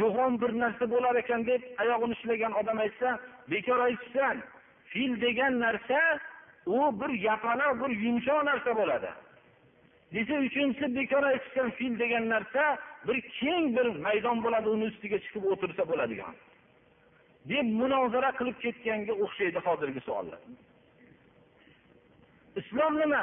yo'g'on 0.00 0.40
bir 0.42 0.52
narsa 0.62 0.90
bo'lar 0.94 1.14
ekan 1.22 1.46
deb 1.46 1.62
oyog'ini 1.82 2.12
ushlagan 2.16 2.52
odam 2.60 2.78
aytsa 2.84 3.18
bekor 3.50 3.78
aytibsan 3.88 4.36
fil 4.92 5.20
degan 5.20 5.60
narsa 5.60 6.00
u 6.66 6.78
bir 7.00 7.10
yapaloq 7.28 7.74
bir 7.82 7.90
yumshoq 8.04 8.44
narsa 8.50 8.76
bo'ladi. 8.80 9.10
Desa 10.14 10.34
uchinchisi 10.46 10.94
bekor 10.96 11.22
aytibsan 11.32 11.70
fil 11.70 11.98
degan 11.98 12.28
narsa 12.28 12.78
bir 13.06 13.20
keng 13.20 13.76
bir 13.76 13.86
maydon 14.06 14.44
bo'ladi 14.44 14.68
uni 14.68 14.84
ustiga 14.92 15.18
chiqib 15.24 15.44
o'tirsa 15.52 15.88
bo'ladigan. 15.90 16.34
Deb 17.50 17.66
munozara 17.80 18.30
qilib 18.38 18.56
ketganga 18.64 19.14
o'xshaydi 19.24 19.58
hozirgi 19.66 20.00
savollar. 20.06 20.40
Islom 22.60 22.98
nima? 23.02 23.22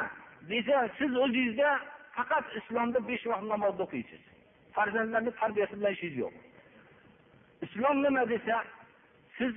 Desa 0.52 0.78
siz 0.98 1.12
o'zingizda 1.24 1.70
faqat 2.18 2.46
islomda 2.60 3.00
besh 3.10 3.26
vaqt 3.32 3.46
namozni 3.54 3.84
o'qiysiz. 3.88 4.22
Farzandlarni 4.76 5.32
tarbiyasi 5.42 5.76
bilan 5.80 5.94
ishingiz 5.98 6.18
yo'q. 6.24 6.34
Islom 7.66 8.04
nima 8.06 8.24
desa 8.34 8.58
siz 9.38 9.54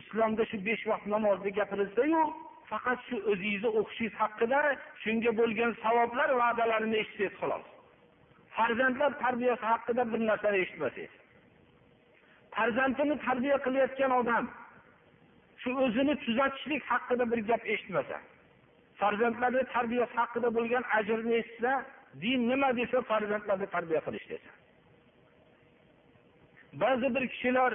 islomda 0.00 0.44
shu 0.50 0.56
besh 0.68 0.84
vaqt 0.92 1.06
namozni 1.14 1.50
gapirilsayu 1.58 2.22
faqat 2.70 2.98
shu 3.08 3.16
o'zingizni 3.30 3.70
o'qishingiz 3.80 4.14
haqida 4.22 4.60
shunga 5.02 5.30
bo'lgan 5.40 5.72
savoblar 5.84 6.28
va'dalarini 6.42 6.96
eshitsangiz 7.02 7.34
xolos. 7.40 7.64
Farzandlar 8.56 9.10
tarbiyasi 9.24 9.64
haqida 9.72 10.02
bir 10.12 10.20
narsani 10.30 10.58
eshitmasangiz. 10.64 11.17
Farzandini 12.56 13.16
tarbiya 13.26 13.58
qilayotgan 13.66 14.12
odam 14.20 14.44
shu 15.62 15.70
o'zini 15.84 16.14
tuzatishlik 16.24 16.82
haqida 16.90 17.24
bir 17.30 17.40
gap 17.50 17.62
eshitmasa 17.74 18.18
farzandlarni 19.00 19.62
tarbiyasi 19.74 20.14
haqida 20.20 20.48
bo'lgan 20.56 20.84
ajrni 20.98 21.34
eshitsa 21.40 21.72
din 22.22 22.40
nima 22.50 22.68
desa 22.78 23.02
farzandlarni 23.10 23.66
tarbiya 23.74 24.00
qilish 24.06 24.26
desa. 24.32 24.50
Ba'zi 26.82 27.08
bir 27.14 27.24
kishilar 27.32 27.72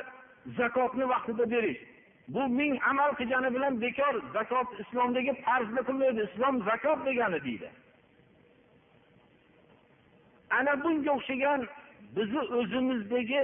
zakotni 0.57 1.05
vaqtida 1.13 1.45
berish 1.53 1.81
bu 2.27 2.47
ming 2.59 2.73
amal 2.89 3.11
qilgani 3.19 3.49
bilan 3.55 3.81
bekor 3.81 4.15
zakot 4.33 4.67
islomdagi 4.83 5.33
farzni 5.45 5.81
qilmaydi 5.87 6.21
islom 6.29 6.55
zakot 6.69 6.99
degani 7.05 7.39
deydi. 7.47 7.69
Ana 10.57 10.73
bunga 10.83 11.11
o'xshagan 11.17 11.61
bizni 12.15 12.41
o'zimizdagi 12.57 13.41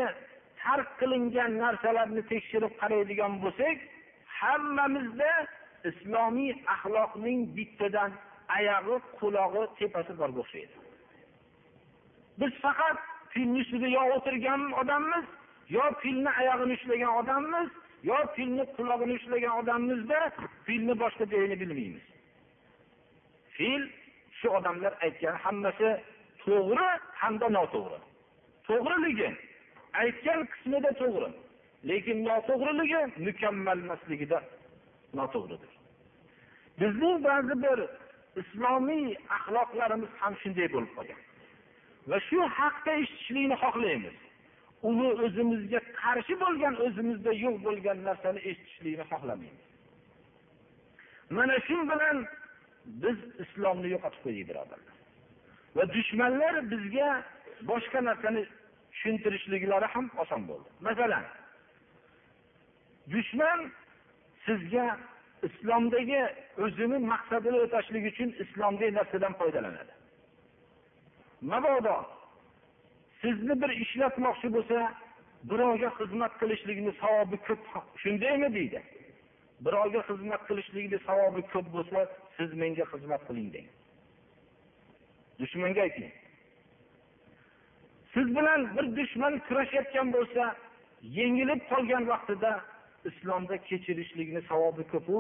tark 0.64 0.90
qilingan 1.00 1.52
narsalarni 1.64 2.22
tekshirib 2.32 2.74
qaraydigan 2.82 3.34
bo'lsak 3.44 3.78
hammamizda 4.40 5.32
islomiy 5.90 6.52
axloqning 6.76 7.40
bittadan 7.58 8.12
oyog'i 8.58 8.98
qulog'i 9.20 9.64
tepasi 9.80 10.14
borga 10.22 10.40
o'xshaydi. 10.44 10.76
Biz 12.40 12.54
faqat 12.66 12.98
filni 13.34 13.60
ustida 13.64 13.88
yo 13.98 14.04
o'tirgan 14.16 14.62
odammiz 14.82 15.26
yo 15.76 15.86
filni 16.02 16.32
oyog'ini 16.42 16.74
ushlagan 16.80 17.14
odammiz 17.22 17.70
yo 18.10 18.18
filni 18.36 18.64
qulog'ini 18.78 19.14
ushlagan 19.20 19.54
odammizda 19.62 20.20
filni 20.66 20.94
boshqa 21.04 21.26
joyini 21.34 21.60
bilmaymiz. 21.62 22.06
Fil 23.56 23.84
shu 24.40 24.48
odamlar 24.60 24.94
aytgan 25.06 25.36
hammasi 25.44 25.90
to'g'ri 26.44 26.90
hamda 27.22 27.48
noto'g'ri. 27.58 28.00
To'g'riligi 28.68 29.30
aytgan 29.94 30.46
qismida 30.54 30.92
to'g'ri. 31.02 31.30
Lekin 31.90 32.18
noto'g'riligi 32.30 33.02
mukammalmasligida 33.28 34.40
noto'g'ridir. 35.20 35.72
Bizning 36.80 37.24
ba'zi 37.24 37.56
bir 37.66 37.80
islomiy 38.42 39.08
axloqlarimiz 39.38 40.12
ham 40.22 40.34
shunday 40.42 40.68
bo'lib 40.74 40.92
qolgan. 40.98 41.22
Va 42.10 42.18
shu 42.28 42.40
haqda 42.60 42.92
eshitishlikni 43.02 43.56
xohlaymiz. 43.64 44.18
Uni 44.90 45.10
o'zimizga 45.26 45.80
qarshi 46.02 46.36
bo'lgan 46.44 46.76
o'zimizda 46.86 47.32
yo'q 47.46 47.56
bo'lgan 47.68 47.98
narsani 48.08 48.40
eshitishlikni 48.50 49.06
xohlamaymiz. 49.12 49.66
Mana 51.38 51.56
shu 51.68 51.78
bilan 51.92 52.18
biz 53.04 53.18
islomni 53.44 53.88
yo'qotib 53.96 54.22
qo'ydik 54.26 54.46
birodarlar. 54.50 54.96
Va 55.76 55.84
dushmanlar 55.96 56.56
bizga 56.72 57.10
boshqa 57.72 58.00
narsani 58.10 58.42
tushuntirishliklari 59.00 59.86
ham 59.86 60.12
oson 60.18 60.48
bo'ldi. 60.48 60.70
Masalan 60.82 61.24
dushman 63.12 63.72
sizga 64.46 64.98
islomdagi 65.48 66.22
o'zini 66.64 66.98
maqsadini 67.12 67.60
o'tashlik 67.66 68.04
uchun 68.12 68.30
islomdagi 68.44 68.94
narsadan 69.00 69.34
foydalanadi. 69.40 69.94
Mabodo 71.42 71.98
sizni 73.22 73.62
bir 73.62 73.72
ishlatmoqchi 73.84 74.48
bo'lsa 74.56 74.78
birovga 75.52 75.90
xizmat 76.00 76.34
qilishlikni 76.42 76.92
savobi 77.02 77.38
ko'p 77.48 77.62
shundaymi 78.04 78.50
deydi. 78.58 78.80
Birovga 79.66 80.02
xizmat 80.10 80.42
qilishlikni 80.50 81.00
savobi 81.08 81.42
ko'p 81.54 81.68
bo'lsa 81.76 82.00
siz 82.38 82.50
menga 82.62 82.86
xizmat 82.94 83.22
qiling 83.28 83.50
deng 83.56 83.68
dushmanga 85.40 85.82
ayting. 85.88 86.12
Siz 88.14 88.28
bilan 88.36 88.78
bir 88.78 88.86
dushman 88.98 89.40
kurashayotgan 89.48 90.14
bo'lsa 90.14 90.56
yengilib 91.02 91.62
qolgan 91.72 92.08
vaqtida 92.12 92.52
islomda 93.10 93.56
kechirishlikni 93.70 94.42
savobi 94.50 94.84
ko'pu 94.94 95.18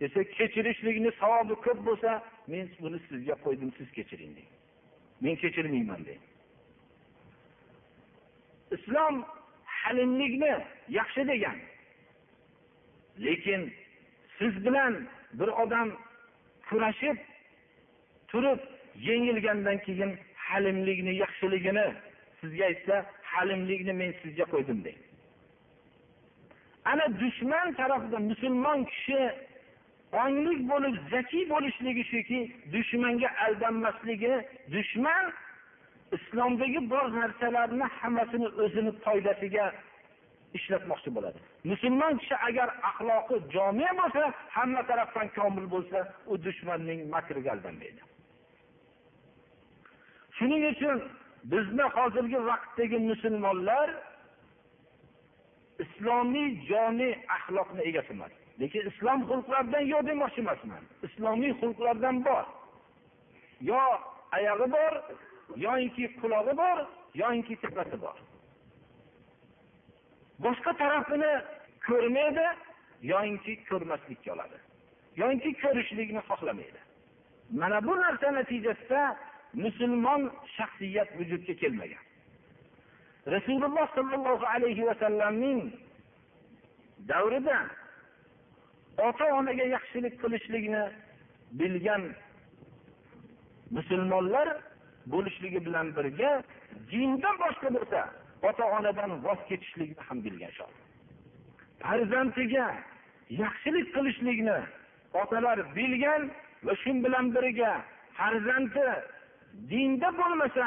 desa 0.00 0.20
kechirishlikni 0.38 1.10
savobi 1.20 1.54
ko'p 1.54 1.78
bo'lsa 1.86 2.10
men 2.52 2.68
buni 2.80 2.98
sizga 3.08 3.34
qo'ydim 3.44 3.70
siz 3.78 3.88
kechiring 3.96 4.32
deng 4.36 4.50
men 5.24 5.34
kechirmayman 5.42 6.00
deng 6.08 6.22
islom 8.76 9.24
halimlikni 9.80 10.54
yaxshi 10.98 11.22
degan 11.32 11.58
lekin 13.24 13.72
siz 14.38 14.64
bilan 14.66 14.92
bir 15.38 15.48
odam 15.48 15.88
kurashib 16.68 17.18
turib 18.28 18.60
yengilgandan 19.08 19.78
keyin 19.86 20.12
halimlikni 20.48 21.12
yaxshiligini 21.22 21.86
sizga 22.40 22.64
aytsa 22.70 22.96
halimlikni 23.32 23.92
men 24.00 24.10
sizga 24.22 24.44
qo'ydim 24.54 24.78
deng. 24.86 25.00
Ana 26.84 27.06
dushman 27.20 27.74
tarafida 27.80 28.18
musulmon 28.30 28.84
kishi 28.92 29.20
onglik 30.22 30.60
bo'lib 30.72 30.94
zakiy 31.14 31.44
bo'lishligi 31.54 32.04
shuki 32.12 32.40
dushmanga 32.74 33.28
aldanmasligi 33.46 34.34
dushman 34.74 35.24
islomdagi 36.16 36.80
bor 36.92 37.06
narsalarni 37.20 37.86
hammasini 37.98 38.48
o'zini 38.64 38.92
foydasiga 39.04 39.66
ishlatmoqchi 40.58 41.10
bo'ladi. 41.16 41.38
Musulmon 41.70 42.18
kishi 42.20 42.36
agar 42.48 42.68
axloqi 42.90 43.36
jomiy 43.54 43.90
bo'lsa 44.00 44.24
hamma 44.56 44.82
tarafdan 44.90 45.28
komil 45.38 45.66
bo'lsa 45.74 45.98
u 46.32 46.34
dushmanning 46.46 47.00
makriga 47.14 47.50
aldanmaydi. 47.56 48.13
Shuning 50.38 50.62
uchun 50.72 50.98
bizni 51.52 51.84
hozirgi 51.96 52.38
vaqtdagi 52.50 52.98
musulmonlar 53.10 53.88
islomiy 55.84 56.48
joniy 56.70 57.14
axloqni 57.36 57.82
egasi 57.90 58.12
emas 58.16 58.32
lekin 58.60 58.88
islom 58.90 59.24
xulqlaridan 59.30 59.84
yo'q 59.92 60.06
demoqchi 60.10 60.40
emasman. 60.44 60.84
Islomiy 61.06 61.52
xulqlardan 61.60 62.16
bor. 62.26 62.44
Yo 63.70 63.80
oyog'i 64.38 64.68
bor 64.76 64.92
yoinki 65.66 66.04
qulog'i 66.20 66.54
bor 66.62 66.78
yoinki 67.22 67.56
tepasi 67.62 68.00
bor. 68.04 68.16
Boshqa 70.44 70.72
tarafini 70.82 71.32
ko'rmaydi 71.86 72.46
yoinki 73.12 73.52
ko'rmaslikka 73.68 74.32
oladi. 74.34 74.58
Yoinki 75.22 75.50
ko'rishlikni 75.62 76.22
xohlamaydi. 76.30 76.80
Mana 77.60 77.78
bu 77.86 77.94
narsa 78.02 78.34
natijasida 78.38 79.02
musulmon 79.54 80.30
shaxsiyat 80.56 81.08
vujudga 81.18 81.54
kelmagan. 81.62 82.04
Rasululloh 83.26 83.86
sollallohu 83.94 84.46
alayhi 84.54 84.86
vasallamning 84.86 85.72
davrida 87.08 87.58
ota 88.98 89.24
onaga 89.38 89.64
yaxshilik 89.76 90.14
qilishlikni 90.22 90.84
bilgan 91.60 92.02
musulmonlar 93.70 94.48
bo'lishligi 95.12 95.60
bilan 95.66 95.86
birga 95.96 96.32
dindan 96.90 97.36
boshqa 97.44 97.68
bo'lsa 97.76 98.00
ota 98.48 98.64
onadan 98.76 99.10
voz 99.24 99.40
kechishlikni 99.48 100.02
ham 100.08 100.18
bilgan 100.26 100.52
farzandiga 101.82 102.66
yaxshilik 103.42 103.86
qilishlikni 103.96 104.58
otalar 105.22 105.58
bilgan 105.76 106.22
va 106.66 106.72
shu 106.82 106.90
bilan 107.04 107.26
birga 107.36 107.72
farzandi 108.18 108.88
dinda 109.70 110.08
bo'lmasa 110.20 110.66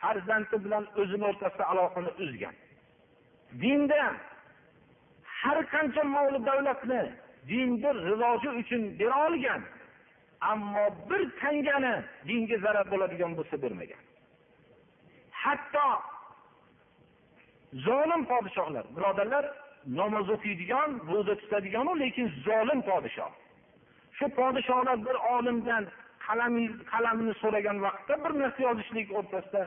farzandi 0.00 0.56
bilan 0.64 0.84
o'zini 1.00 1.24
o'rtasida 1.30 1.64
aloqani 1.72 2.10
uzgan. 2.24 2.54
Dinda 3.62 4.02
har 5.40 5.58
qancha 5.72 6.02
moli 6.14 6.38
davlatni 6.48 7.02
dinni 7.50 7.90
rivoji 8.08 8.48
uchun 8.60 8.82
bera 8.98 9.16
olgan 9.26 9.62
ammo 10.50 10.84
bir 11.10 11.22
tangani 11.40 11.94
dinga 12.28 12.56
zarar 12.64 12.86
bo'ladigan 12.92 13.32
bo'lsa 13.38 13.56
bermagan 13.62 14.02
hatto 15.42 15.86
zolim 17.86 18.22
podshohlar 18.30 18.84
birodarlar 18.96 19.44
namoz 20.00 20.28
o'qiydigan 20.36 20.90
ro'za 21.12 21.34
tutadiganu 21.42 21.92
lekin 22.02 22.26
zolim 22.46 22.80
podshoh. 22.90 23.32
Shu 24.16 24.26
podshohlar 24.38 24.96
bir 25.06 25.16
olimdan 25.34 25.84
qalamini 26.28 27.34
so'ragan 27.42 27.78
vaqtda 27.86 28.14
bir 28.24 28.32
narsa 28.40 28.60
yozishlik 28.68 29.08
o'rtasida 29.18 29.62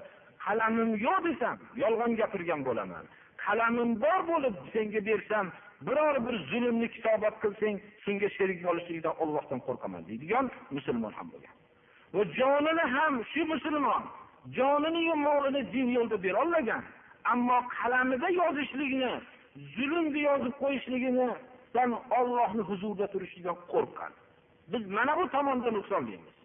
qalamim 0.45 0.91
yo'q 1.07 1.19
desam 1.27 1.57
yolg'on 1.83 2.11
gapirgan 2.21 2.61
bo'laman. 2.67 3.05
Qalamim 3.45 3.91
bor 4.03 4.21
bo'lib 4.31 4.55
senga 4.73 5.01
bersam 5.09 5.45
biror 5.87 6.15
bir 6.25 6.35
zulmni 6.51 6.87
kitobat 6.95 7.35
qilsang 7.43 7.75
shunga 8.03 8.29
sherik 8.37 8.59
bo'lishlikdan 8.67 9.13
ollohdan 9.23 9.59
qo'rqaman 9.67 10.01
deydigan 10.09 10.45
musulmon 10.75 11.13
ham 11.17 11.27
bo'lgan. 11.33 11.55
Va 12.15 12.23
jonini 12.39 12.85
ham 12.95 13.13
shu 13.31 13.41
musulmon 13.53 14.03
joniniyu 14.57 15.15
molini 15.27 15.61
din 15.73 15.87
yo'lida 15.97 16.17
berolmagan 16.25 16.83
ammo 17.33 17.57
qalamida 17.77 18.27
yozishlikni 18.41 19.11
zulmni 19.75 20.21
yozib 20.29 20.53
qo'yishligidan 20.61 21.91
ollohni 22.19 22.63
huzurida 22.69 23.05
turishlikdan 23.13 23.57
qo'rqqan. 23.73 24.11
Biz 24.71 24.83
mana 24.97 25.13
bu 25.19 25.23
tomonda 25.35 25.69
nuqsonlimiz 25.77 26.35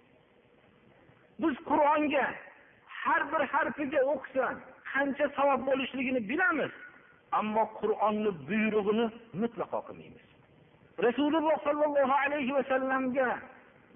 biz 1.43 1.55
qur'onga 1.71 2.27
har 3.03 3.23
bir 3.33 3.43
harfiga 3.53 4.01
o'qisan 4.15 4.57
qancha 4.93 5.27
savob 5.37 5.61
bo'lishligini 5.69 6.21
bilamiz 6.31 6.73
ammo 7.39 7.65
qur'onni 7.81 8.31
buyrug'ini 8.49 9.07
mutlaqo 9.43 9.81
qilmaymiz. 9.89 10.27
Rasululloh 11.07 11.57
sollallohu 11.67 12.15
alayhi 12.25 12.53
vasallamga 12.59 13.29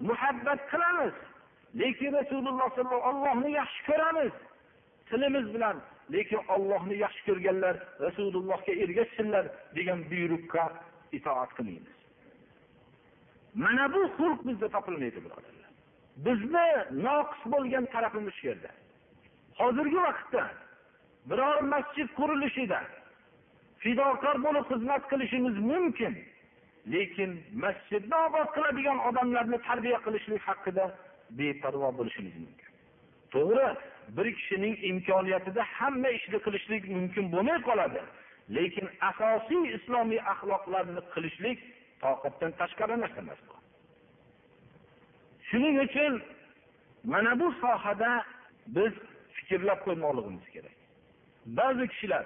muhabbat 0.09 0.59
qilamiz 0.71 1.13
lekin 1.81 2.11
rasululloh 2.19 2.69
Allohni 3.09 3.51
yaxshi 3.59 3.81
ko'ramiz. 3.89 4.33
Tilimiz 5.09 5.47
bilan 5.53 5.77
lekin 6.15 6.39
ollohni 6.55 6.95
yaxshi 7.05 7.21
ko'rganlar 7.27 7.75
rasulullohga 8.05 8.73
ergashsinlar 8.83 9.45
degan 9.77 9.99
buyruqqa 10.11 10.65
itoat 11.17 11.51
qilmaymiz. 11.57 11.97
Mana 13.63 13.85
bu 13.93 14.01
xulq 14.17 14.39
bizda 14.47 14.67
topilmaydi 14.75 15.19
birodarlar. 15.25 15.60
Bizni 16.25 16.67
noqis 17.05 17.41
bo'lgan 17.53 17.85
tarafimiz 17.93 18.33
shu 18.39 18.47
yerda. 18.47 18.71
Hozirgi 19.59 19.99
vaqtda 20.07 20.43
biror 21.29 21.61
masjid 21.73 22.09
qurilishida 22.19 22.79
fidokor 23.83 24.35
bo'lib 24.45 24.65
xizmat 24.71 25.03
qilishimiz 25.11 25.55
mumkin 25.71 26.13
lekin 26.93 27.31
masjidni 27.63 28.15
obod 28.27 28.47
qiladigan 28.55 28.99
odamlarni 29.09 29.57
tarbiya 29.67 29.99
qilishlik 30.05 30.41
haqida 30.49 30.85
beparvo 31.37 31.89
bo'lishimiz 31.99 32.35
mumkin. 32.43 32.69
To'g'ri 33.33 33.67
bir 34.17 34.27
kishining 34.37 34.75
imkoniyatida 34.91 35.63
hamma 35.77 36.09
ishni 36.17 36.39
qilishlik 36.45 36.83
mumkin 36.95 37.25
bo'lmay 37.33 37.59
qoladi 37.69 38.01
lekin 38.57 38.87
asosiy 39.09 39.63
islomiy 39.77 40.21
axloqlarni 40.33 41.01
qilishlik 41.13 41.57
toqatdan 42.03 42.51
tashqari 42.61 42.95
narsa 43.03 43.19
emas. 43.25 43.39
Shuning 45.51 45.79
uchun 45.85 46.21
mana 47.03 47.39
bu 47.39 47.51
sohada 47.61 48.23
biz 48.67 48.93
fikrlab 49.33 49.79
qo'ymoqligimiz 49.85 50.45
kerak. 50.53 50.75
Ba'zi 51.45 51.87
kishilar 51.87 52.25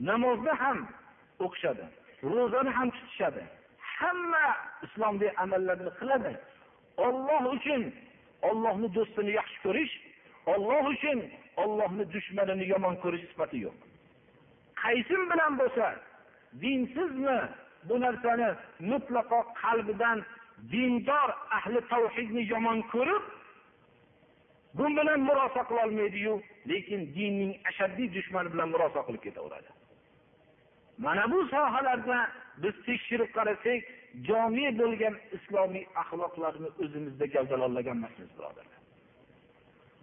namozni 0.00 0.52
ham 0.62 0.78
o'qishadi 1.44 1.84
ro'zani 2.32 2.70
ham 2.78 2.88
tutishadi 2.90 3.42
hamma 3.96 4.46
islomdagi 4.84 5.32
amallarni 5.44 5.90
qiladi. 6.00 6.32
Olloh 7.06 7.42
uchun 7.56 7.82
ollohni 8.48 8.88
do'stini 8.96 9.32
yaxshi 9.40 9.58
ko'rish 9.64 9.94
olloh 10.52 10.84
uchun 10.94 11.18
ollohni 11.62 12.04
dushmanini 12.14 12.64
yomon 12.72 12.94
ko'rish 13.04 13.24
sifati 13.30 13.58
yo'q. 13.66 13.76
Qaysim 14.82 15.22
bilan 15.30 15.52
bo'lsa 15.60 15.86
dinsizmi 16.62 17.38
bu 17.88 17.94
narsani 18.04 18.48
mutlaqo 18.90 19.40
qalbidan 19.62 20.18
dindor 20.72 21.30
ahli 21.58 21.80
tavhidni 21.92 22.42
yomon 22.52 22.82
ko'rib 22.92 23.24
bu 24.74 24.84
bilan 24.96 25.20
murosa 25.28 25.62
qilolmaydiyu. 25.70 26.34
Lekin 26.70 27.00
dinning 27.14 27.52
ashaddiy 27.68 28.08
dushmani 28.16 28.52
bilan 28.54 28.68
murosa 28.74 29.00
qilib 29.06 29.22
ketaveradi. 29.26 29.70
Mana 30.98 31.24
bu 31.32 31.38
sohalarda 31.52 32.18
biz 32.62 32.74
tekshirib 32.86 33.30
qarasak 33.36 33.82
jomiy 34.28 34.70
bo'lgan 34.80 35.14
islomiy 35.36 35.84
axloqlarni 36.02 36.68
o'zimizda 36.82 37.26
gavdalolaganmasmiz 37.34 38.30
birodarlar 38.36 38.80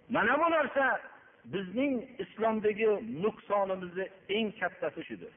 mana 0.09 0.39
bu 0.39 0.51
narsa 0.51 1.01
bizning 1.45 2.03
islomdagi 2.19 2.87
nuqsonimizni 3.23 4.05
eng 4.29 4.51
kattasi 4.59 5.03
shudir. 5.03 5.33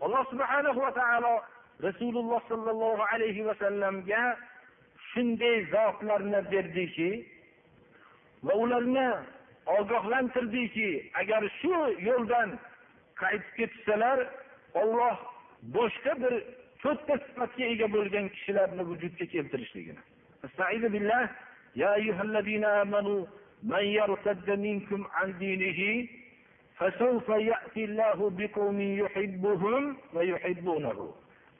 Alloh 0.00 0.24
subhanahu 0.30 0.80
va 0.80 0.92
taolo 1.00 1.34
rasululloh 1.87 2.41
sollallohu 2.49 3.03
alayhi 3.13 3.45
vasallamga 3.49 4.23
shunday 5.11 5.55
zotlarni 5.73 6.41
berdiki 6.51 7.09
va 8.43 8.53
ularni 8.63 9.07
ogohlantirdiki 9.77 10.89
agar 11.21 11.43
shu 11.61 11.73
yo'ldan 12.09 12.49
qaytib 13.21 13.51
ketishsalar 13.57 14.19
olloh 14.81 15.15
boshqa 15.77 16.13
bir 16.23 16.33
to'rtta 16.83 17.15
sifatga 17.25 17.65
ega 17.73 17.87
bo'lgan 17.95 18.25
kishilarni 18.35 18.83
vujudga 18.91 19.25
keltirishligini 19.33 20.01
يا 21.75 21.95
أيها 21.95 22.21
الذين 22.23 22.65
آمنوا 22.65 23.25
من 23.63 23.83
يرتد 23.99 24.49
منكم 24.49 25.07
عن 25.13 25.37
دينه 25.37 26.07
فسوف 26.77 27.29
يأتي 27.29 27.83
الله 27.85 28.29
بقوم 28.39 28.81
يحبهم 28.81 29.97
ويحبونه 30.13 31.13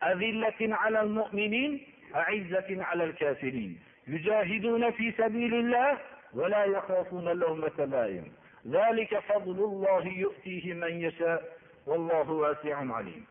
أذلة 0.04 0.75
على 0.75 1.01
المؤمنين 1.01 1.82
أعزة 2.15 2.84
على 2.84 3.04
الكافرين 3.04 3.80
يجاهدون 4.08 4.91
في 4.91 5.12
سبيل 5.12 5.54
الله 5.54 5.97
ولا 6.34 6.65
يخافون 6.65 7.25
لومة 7.28 7.86
لائم 7.86 8.32
ذلك 8.67 9.19
فضل 9.19 9.58
الله 9.63 10.08
يؤتيه 10.08 10.73
من 10.73 11.01
يشاء 11.01 11.56
vallohu 11.88 12.41
vasiun 12.41 12.89
alim 12.89 13.23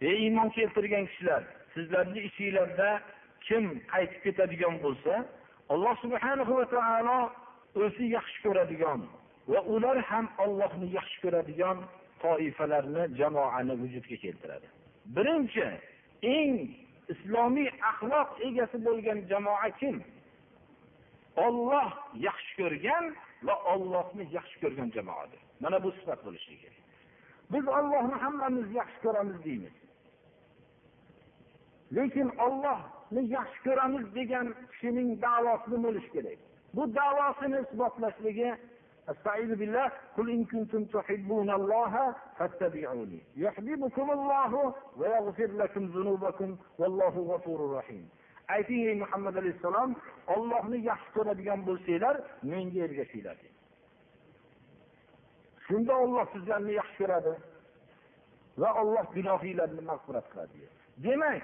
ey 0.00 0.16
iymon 0.24 0.48
keltirgan 0.56 1.06
kishilar 1.06 1.42
sizlarni 1.74 2.20
ichinglarda 2.28 2.90
kim 3.46 3.64
qaytib 3.92 4.20
ketadigan 4.24 4.74
bo'lsa 4.84 5.14
alloh 5.74 5.94
subhanahu 6.04 6.52
va 6.58 6.66
taolo 6.76 7.18
o'zi 7.84 8.04
yaxshi 8.16 8.38
ko'radigan 8.46 9.00
va 9.52 9.60
ular 9.74 9.96
ham 10.10 10.26
ollohni 10.44 10.88
yaxshi 10.98 11.18
ko'radigan 11.24 11.78
toifalarni 12.24 13.04
jamoani 13.20 13.74
vujudga 13.82 14.16
keltiradi 14.24 14.68
Birinchi 15.05 15.67
eng 16.21 16.55
islomiy 17.13 17.69
axloq 17.91 18.29
egasi 18.47 18.77
bo'lgan 18.85 19.19
jamoa 19.31 19.69
kim? 19.79 20.03
Olloh 21.45 21.89
yaxshi 22.27 22.53
ko'rgan 22.61 23.05
va 23.47 23.55
ollohni 23.73 24.25
yaxshi 24.37 24.57
ko'rgan 24.63 24.89
jamoadir. 24.95 25.41
Mana 25.63 25.83
bu 25.83 25.91
sifat 25.91 26.19
bo'lishi 26.25 26.55
kerak. 26.61 26.79
Biz 27.53 27.67
ollohni 27.67 28.15
hammamiz 28.23 28.67
yaxshi 28.79 28.99
ko'ramiz 29.05 29.37
deymiz. 29.45 29.75
Lekin 31.95 32.29
ollohni 32.45 33.21
yaxshi 33.37 33.59
ko'ramiz 33.67 34.05
degan 34.15 34.47
kishining 34.71 35.09
da'vosi 35.25 35.67
nima 35.71 35.83
bo'lishi 35.87 36.11
kerak. 36.15 36.39
Bu 36.75 36.83
da'vosini 36.95 37.57
isbotlashligi 37.65 38.49
استعيذ 39.08 39.54
بالله 39.54 39.92
قل 40.16 40.30
إن 40.30 40.44
كنتم 40.44 40.84
تحبون 40.84 41.50
الله 41.50 42.14
فاتبعوني 42.38 43.20
يحببكم 43.36 44.10
الله 44.10 44.74
ويغفر 44.96 45.46
لكم 45.46 45.86
ذنوبكم 45.86 46.56
والله 46.78 47.14
غفور 47.32 47.76
رحيم 47.78 48.08
ayting 48.48 48.82
ey 48.88 48.94
muhammad 48.94 49.34
alayhissalom 49.40 49.90
ollohni 50.34 50.78
yaxshi 50.90 51.10
ko'radigan 51.16 51.60
bo'lsanglar 51.68 52.16
menga 52.52 52.80
ergashinglar 52.86 53.36
shunda 55.66 55.92
olloh 56.04 56.24
sizlarni 56.34 56.72
yaxshi 56.80 56.96
ko'radi 57.02 57.32
va 58.62 58.70
olloh 58.82 59.04
gunohinglarni 59.16 59.82
mag'firat 59.90 60.26
qiladi 60.32 60.58
demak 61.06 61.42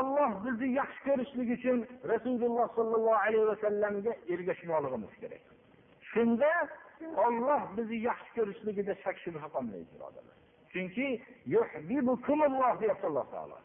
olloh 0.00 0.30
bizni 0.44 0.68
yaxshi 0.80 1.00
ko'rishlik 1.08 1.48
uchun 1.56 1.78
rasululloh 2.12 2.66
sollallohu 2.78 3.20
alayhi 3.26 3.46
vasallamga 3.52 4.12
ergashmoqligimiz 4.34 5.14
kerak 5.22 5.44
shunda 6.12 6.52
olloh 7.25 7.61
bizni 7.77 7.97
yaxshi 8.09 8.31
ko'rishligida 8.37 8.93
shak 9.03 9.17
shubha 9.23 9.47
qolmaydi 9.55 9.89
birodarlar. 9.95 10.37
Chunki 10.73 11.07
deyapti 12.81 13.05
alloh 13.11 13.27
taolo. 13.33 13.57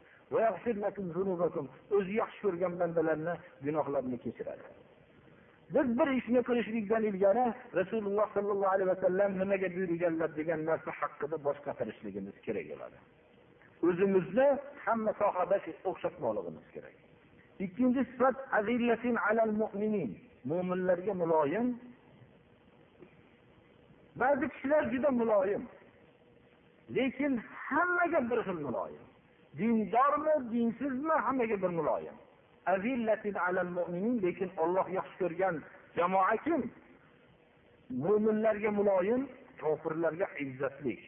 O'zi 1.96 2.12
yaxshi 2.22 2.40
ko'rgan 2.44 2.72
bandalarni 2.80 3.34
gunohlarini 3.66 4.18
kechiradi. 4.24 4.64
Biz 5.74 5.98
bir 5.98 6.08
ishni 6.18 6.40
qilishlikdan 6.48 7.02
ilgari 7.10 7.46
rasululloh 7.78 8.26
sollallohu 8.34 8.72
alayhi 8.74 8.90
vasallam 8.94 9.30
nimaga 9.40 9.68
buyurganlar 9.76 10.30
degan 10.36 10.60
narsa 10.70 10.90
haqida 11.00 11.36
bosh 11.46 11.60
qatirishligimiz 11.66 12.36
kerak 12.46 12.66
bo'ladi. 12.72 12.98
O'zimizni 13.88 14.48
hamma 14.84 15.12
sohada 15.20 15.56
o'xshatmoqligimiz 15.90 16.66
kerak. 16.74 16.96
Ikkinchi 17.64 18.02
sifat 18.10 18.36
alal 19.30 19.52
mu'minin. 19.62 20.10
Mo'minlarga 20.50 21.14
muloyim 21.22 21.66
ba'zi 24.20 24.48
kishilar 24.48 24.82
juda 24.92 25.10
muloyim. 25.10 25.68
Lekin 26.96 27.40
hammaga 27.68 28.30
bir 28.30 28.38
xil 28.46 28.60
muloyim. 28.66 29.04
Dindormi 29.58 30.34
dinsizmi 30.52 31.12
hammaga 31.24 31.62
bir 31.62 31.72
muloyim. 31.78 32.16
Lekin 34.22 34.50
olloh 34.56 34.86
yaxshi 34.98 35.18
ko'rgan 35.18 35.62
jamoa 35.96 36.36
kim? 36.44 36.62
Mo'minlarga 37.90 38.70
muloyim 38.70 39.28
kofirlarga 39.60 40.26
izzatli. 40.44 40.98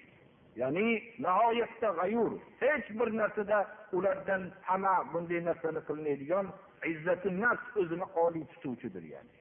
Ya'ni 0.57 1.03
nihoyatda 1.25 1.89
g'ayur. 1.99 2.33
Hech 2.61 2.89
bir 2.99 3.09
narsada 3.21 3.59
ulardan 3.93 4.43
tama 4.67 4.95
bunday 5.13 5.41
narsani 5.49 5.81
qilmaydigan 5.89 6.47
izzati 6.93 7.29
nafs 7.43 7.77
o'zini 7.81 8.07
oliy 8.25 8.45
tutuvchidir 8.53 9.05
ya'ni. 9.15 9.40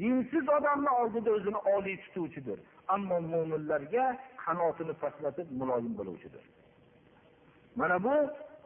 Dinsiz 0.00 0.48
odamni 0.48 0.90
oldida 0.90 1.30
o'zini 1.30 1.60
oliy 1.74 1.96
tutuvchidir. 2.04 2.58
Ammo 2.88 3.20
mo'minlarga 3.20 4.04
qanotini 4.44 4.94
pastlatib 5.02 5.48
muloyim 5.60 5.94
bo'luvchidir. 5.98 6.44
Mana 7.76 7.96
bu 8.04 8.14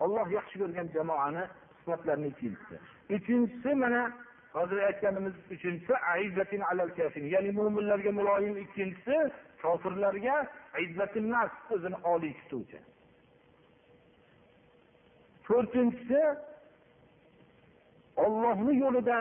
olloh 0.04 0.26
yaxshi 0.38 0.58
ko'rgan 0.62 0.88
jamoani 0.96 1.44
sifatlarini 1.78 2.28
ikkinchisi 2.32 2.76
uchinchisi 3.16 3.74
mana 3.74 4.02
hozir 4.52 4.78
aytganimiz 4.88 5.34
uchinchisi 5.54 5.92
ya'ni 7.34 7.50
mo'minlarga 7.58 8.12
muloyim. 8.12 8.54
Ikkinchisi 8.64 9.16
kofirlarga 9.62 10.36
nas 11.34 11.52
o'zini 11.70 11.98
oliy 12.12 12.34
tutuvchi. 12.40 12.78
To'rtinchisi 15.46 16.20
ollohni 18.16 18.72
yo'lida 18.84 19.18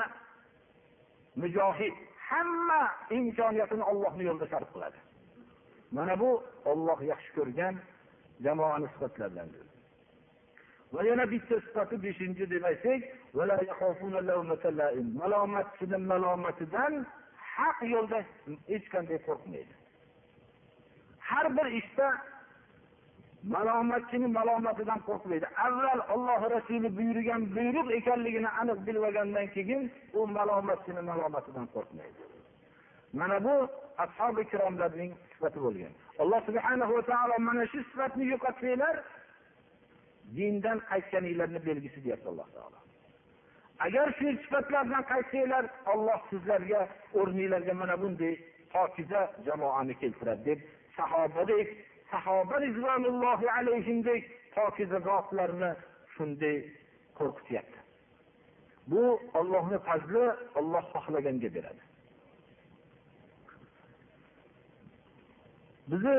mujohid 1.35 1.93
hamma 2.29 2.81
imkoniyatini 3.09 3.83
ollohni 3.83 4.23
yo'lida 4.23 4.47
sarf 4.53 4.73
qiladi. 4.73 4.97
Mana 5.91 6.19
bu 6.19 6.43
olloh 6.65 6.99
yaxshi 7.11 7.31
ko'rgan 7.37 7.75
jamoani 8.43 8.87
sifatlaridandir 8.93 9.71
va 10.93 11.03
yana 11.03 11.25
bitta 11.31 11.55
sifati 11.65 11.95
beshinchi 12.03 12.49
deb 12.49 12.63
aytsak 12.63 13.01
malomatchini 15.21 15.97
malomatidan 16.11 16.93
haq 17.55 17.77
yo'lda 17.93 18.19
hech 18.71 18.87
qanday 18.93 19.19
qo'rqmaydi. 19.27 19.73
Har 21.29 21.45
bir 21.57 21.67
ishda 21.81 22.07
malomatchini 23.43 24.27
malomatidan 24.27 24.99
qo'rqmaydi. 25.08 25.45
Avval 25.65 25.99
olloh 26.13 26.41
rasuli 26.56 26.89
buyurgan 26.97 27.41
buyruq 27.56 27.88
ekanligini 27.99 28.49
aniq 28.62 28.80
bilib 28.88 29.04
olgandan 29.10 29.47
keyin 29.56 29.91
u 30.13 30.27
malomatchini 30.27 31.01
malomatidan 31.10 31.67
qo'rqmaydi. 31.75 32.21
Mana 33.13 33.43
bu 33.45 33.56
ashobi 34.04 34.41
ikromlarning 34.41 35.12
sifati 35.32 35.60
bo'lgan. 35.65 35.93
Alloh 36.21 36.39
subhana 36.47 36.86
va 36.93 37.01
taolo 37.10 37.36
mana 37.47 37.65
shu 37.71 37.80
sifatni 37.89 38.25
yo'qotsanglar 38.34 38.95
dindan 40.38 40.77
qaytganinglarni 40.89 41.60
belgisi 41.67 41.99
deyapti 42.06 42.27
alloh 42.34 42.47
taolo. 42.56 42.80
Agar 43.86 44.08
shu 44.19 44.27
sifatlardan 44.43 45.04
qaytsanglar 45.12 45.65
olloh 45.93 46.19
sizlarga 46.30 46.82
o'rninglarga 47.19 47.73
mana 47.82 47.95
bunday 48.01 48.34
pokiza 48.73 49.21
jamoani 49.45 49.93
keltiradi 50.01 50.45
deb 50.45 50.60
sahobadek 50.97 51.67
sahoba 52.12 52.62
rizvonullohi 52.62 53.47
alayhimdek 53.58 54.24
pokiza 54.56 55.00
zotlarni 55.00 55.71
shunday 56.13 56.58
qo'rqityapti. 57.19 57.80
Bu 58.91 59.04
ollohni 59.39 59.80
fazli 59.88 60.24
olloh 60.60 60.86
xohlaganga 60.93 61.50
beradi. 61.56 61.84
Bizni 65.91 66.17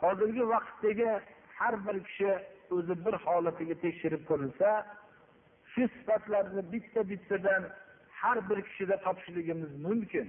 hozirgi 0.00 0.44
vaqtdagi 0.54 1.10
har 1.58 1.74
bir 1.86 1.96
kishi 2.06 2.30
o'zi 2.76 2.94
bir 3.04 3.14
holatiga 3.24 3.74
tekshirib 3.84 4.22
ko'rilsa 4.30 4.68
shu 5.72 5.82
sifatlarni 5.94 6.62
bitta 6.72 7.00
bittadan 7.10 7.62
har 8.20 8.38
bir 8.48 8.58
kishida 8.66 8.96
topishligimiz 9.06 9.72
mumkin. 9.86 10.26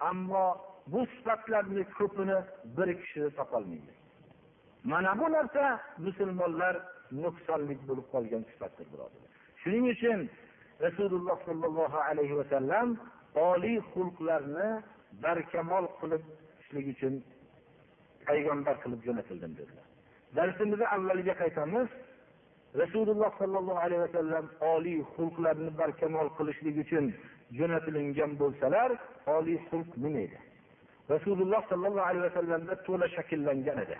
Ammo 0.00 0.46
bu 0.92 1.06
sifatlarni 1.06 1.84
ko'pini 1.98 2.38
bir 2.76 2.88
kishi 3.00 3.22
topolmaydi. 3.36 3.92
Mana 4.84 5.18
bu 5.20 5.26
narsa 5.32 5.64
musulmonlar 6.06 6.74
nuqsonlik 7.22 7.80
bo'lib 7.88 8.06
qolgan 8.14 8.42
sifatdir 8.50 8.86
birodarlar 8.92 9.34
shuning 9.64 9.86
uchun 9.94 10.20
rasululloh 10.86 11.36
sollallohu 11.48 11.98
alayhi 12.08 12.36
vasallam 12.40 12.88
oliy 13.50 13.78
xulqlarni 13.92 14.68
barkamol 15.24 15.86
qilishlik 16.00 16.86
uchun 16.94 17.14
payg'ambar 18.28 18.76
qilib 18.82 19.00
jo'natildim 19.06 19.52
dedilar. 19.60 19.86
Darsimizni 20.36 20.86
avvaliga 20.96 21.34
qaytamiz. 21.42 21.88
Rasululloh 22.82 23.30
sollallohu 23.40 23.80
alayhi 23.86 24.02
vasallam 24.06 24.44
oliy 24.74 25.00
xulqlarni 25.14 25.70
barkamol 25.80 26.28
qilishlik 26.38 26.76
uchun 26.84 27.04
jo'natilingan 27.58 28.30
bo'lsalar 28.42 28.90
oliy 29.36 29.58
xulq 29.68 29.90
nima 30.04 30.20
edi? 30.26 30.38
Rasululloh 31.10 31.62
sollallohu 31.68 32.06
alayhi 32.08 32.24
vasallamda 32.28 32.74
to'la 32.86 33.06
shakllangan 33.16 33.78
edi. 33.84 33.96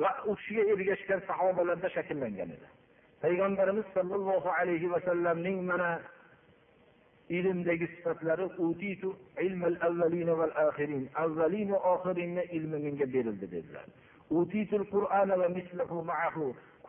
Va 0.00 0.10
u 0.26 0.34
kishiga 0.36 0.62
ergashgan 0.72 1.20
sahobalarda 1.28 1.88
shakllangan 1.96 2.50
edi. 2.56 2.68
Payg'ambarimiz 3.22 3.86
sollallohu 3.96 4.48
alayhi 4.58 4.92
vasallamning 4.94 5.58
mana 5.70 5.90
ilmdagi 7.28 7.86
sifatlari 7.94 8.46
avvalin 11.22 11.68
va 11.72 11.78
oxirinni 11.92 12.42
ilmi 12.56 12.78
menga 12.84 13.06
berildi 13.14 13.46
dedilar. 13.54 13.86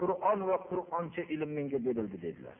Qur'on 0.01 0.39
va 0.49 0.57
qur'oncha 0.69 1.23
ilm 1.33 1.49
menga 1.57 1.79
berildi 1.85 2.17
dedilar. 2.25 2.57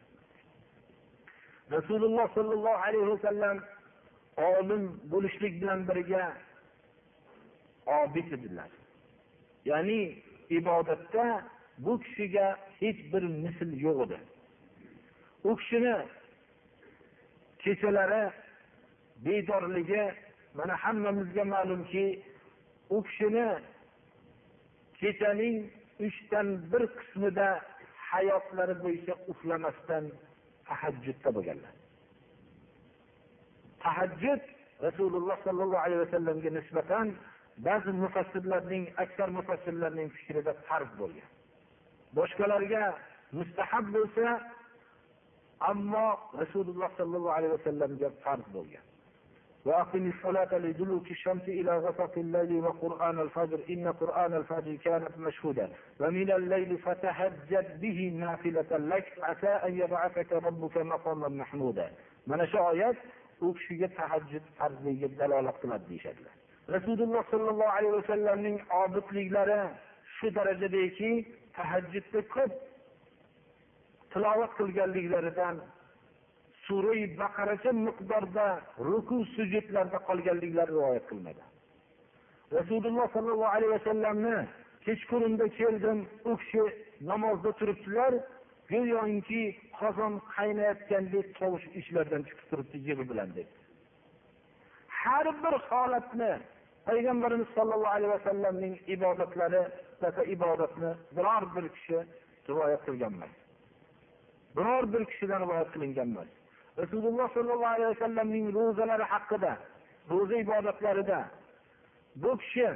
Rasululloh 1.78 2.28
sollallohu 2.38 2.82
alayhi 2.86 3.08
vasallam 3.14 3.58
olim 4.38 5.02
bo'lishlik 5.12 5.62
bilan 5.62 5.88
birga 5.88 6.34
obid 7.86 8.32
edilar. 8.32 8.70
Ya'ni 9.66 10.16
ibodatda 10.50 11.44
bu 11.78 12.00
kishiga 12.00 12.58
hech 12.80 13.14
bir 13.14 13.24
misl 13.24 13.70
yo'q 13.86 14.00
edi. 14.06 14.20
U 15.44 15.56
kishini 15.56 15.96
kechalari 17.60 18.32
bedorligi 19.26 20.04
mana 20.54 20.76
hammamizga 20.84 21.44
ma'lumki 21.44 22.06
u 22.90 23.04
kishini 23.04 23.48
kechaning 25.00 25.58
uchdan 26.08 26.48
bir 26.72 26.84
qismida 26.98 27.48
hayotlari 28.12 28.76
bo'yicha 28.84 29.14
uxlamasdan 29.32 30.04
tahajjudda 30.68 31.30
bo'lganlar. 31.36 31.81
Tahajjud 33.84 34.42
rasululloh 34.88 35.38
sollallohu 35.46 35.84
alayhi 35.86 36.02
vasallamga 36.06 36.50
nisbatan 36.58 37.08
ba'zi 37.68 37.92
mufassirlarning 38.04 38.86
aksar 39.04 39.30
mufassirlarning 39.40 40.10
fikrida 40.18 40.54
farq 40.70 40.92
bo'lgan 41.02 41.28
boshqalarga 42.20 42.84
mustahab 43.40 43.86
bo'lsa 43.98 44.28
ammo 45.72 46.08
rasululloh 46.42 46.90
sollallohu 47.00 47.36
alayhi 47.38 47.54
vasallamga 47.58 48.08
farz 48.24 48.46
bo'lgan 48.58 48.86
وأقم 49.66 50.12
الصلاة 50.18 50.58
لدلوك 50.58 51.12
الشمس 51.12 51.42
إلى 51.44 51.78
غسق 51.78 52.14
الليل 52.18 52.64
وقرآن 52.66 53.20
الفجر 53.20 53.60
إن 53.70 53.88
قرآن 53.92 54.34
الفجر 54.34 54.76
كانت 54.76 55.18
مشهودا 55.18 55.70
ومن 56.00 56.32
الليل 56.32 56.78
فتهجد 56.78 57.82
به 57.82 58.12
نافلة 58.16 58.78
لك 58.78 59.06
عسى 59.22 59.48
أن 59.48 59.74
يبعثك 59.78 60.34
ربك 60.34 60.78
مقاما 60.78 61.28
محمودا 61.28 61.92
shu 62.52 62.58
oyat 62.60 62.96
u 63.42 63.54
kishiga 63.58 63.88
tahajjud 64.00 64.46
farzligiga 64.58 65.10
dalolat 65.20 65.58
qiladi 65.62 65.86
deyishadilar. 65.92 66.34
Rasululloh 66.76 67.24
sollallohu 67.34 67.72
alayhi 67.78 67.96
vasallamning 68.00 68.58
obidliklari 68.84 69.62
shu 70.16 70.28
darajadaki 70.38 71.12
tahajjudda 71.58 72.22
ko'p 72.36 72.52
tilovat 74.14 74.52
qilganliklaridan 74.60 75.56
surai 76.66 77.04
baqaracha 77.22 77.72
miqdorda 77.86 78.48
ruku 78.90 79.18
sujudlarda 79.36 79.98
qolganliklari 80.10 80.72
rivoyat 80.78 81.06
qilinadi 81.10 81.44
rasululloh 82.58 83.08
sollallohu 83.16 83.54
alayhi 83.56 83.74
vasallamni 83.78 84.38
kechqurunda 84.86 85.46
keldim 85.60 86.00
u 86.30 86.32
kishi 86.42 86.64
namozda 87.12 87.52
turibdilar 87.60 88.14
go'yoki 88.72 89.44
qozon 89.80 90.14
qaynayotgandek 90.36 91.28
tovush 91.40 91.66
ichlaridan 91.80 92.22
chiqib 92.28 92.48
turibdi 92.52 92.78
yig'i 92.88 93.06
bilan 93.12 93.30
deb. 93.38 93.50
Har 95.02 95.26
bir 95.44 95.56
holatni 95.70 96.32
payg'ambarimiz 96.88 97.50
sollallohu 97.58 97.94
alayhi 97.98 98.14
vasallamning 98.18 98.76
ibodatlari 98.96 99.64
ibodatni 100.36 100.92
biror 101.16 101.44
bir 101.56 101.66
kishi 101.76 102.00
rivoyat 102.50 102.82
qilgan 102.86 103.14
emas 103.18 103.34
biror 104.58 104.84
bir 104.94 105.04
kishidan 105.12 105.40
rivoyat 105.44 105.70
qilingan 105.74 106.08
emas 106.14 106.30
rasululloh 106.82 107.28
sollallohu 107.38 107.74
alayhi 107.76 107.92
vasallamning 107.96 108.46
ro'zalari 108.58 109.06
haqida 109.14 109.54
ro'za 110.12 110.36
ibodatlarida 110.46 111.20
bu 112.16 112.38
kishi 112.38 112.68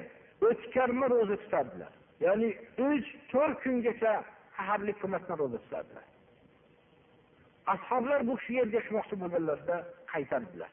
o'tkarma 0.47 1.05
ro'za 1.09 1.35
tutardilar. 1.43 1.93
Ya'ni 2.25 2.49
uch 2.89 3.07
to'rt 3.31 3.57
kungacha 3.63 4.13
saharlik 4.56 4.97
qilmasdan 5.01 5.38
ro'za 5.41 5.60
tutardilar 5.64 6.06
ashoblar 7.74 8.28
bu 8.28 8.34
kishiga 8.39 8.62
ergashmoqchi 8.66 9.16
bo'lganlarida 9.22 9.78
qaytardilar. 10.14 10.72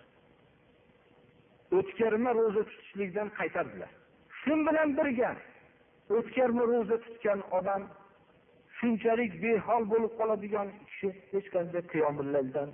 O'tkarma 1.78 2.30
ro'za 2.40 2.62
tutishlikdan 2.70 3.28
qaytardilar. 3.38 3.90
Shu 4.40 4.52
bilan 4.66 4.88
birga 4.98 5.30
o'tkarma 6.16 6.64
ro'za 6.72 6.96
tutgan 7.04 7.40
odam 7.58 7.82
shunchalik 8.78 9.32
behol 9.44 9.82
bo'lib 9.92 10.12
qoladigan 10.20 10.68
kishi 10.88 11.08
hech 11.32 11.48
qanday 11.54 11.82
qiyomillardan 11.92 12.68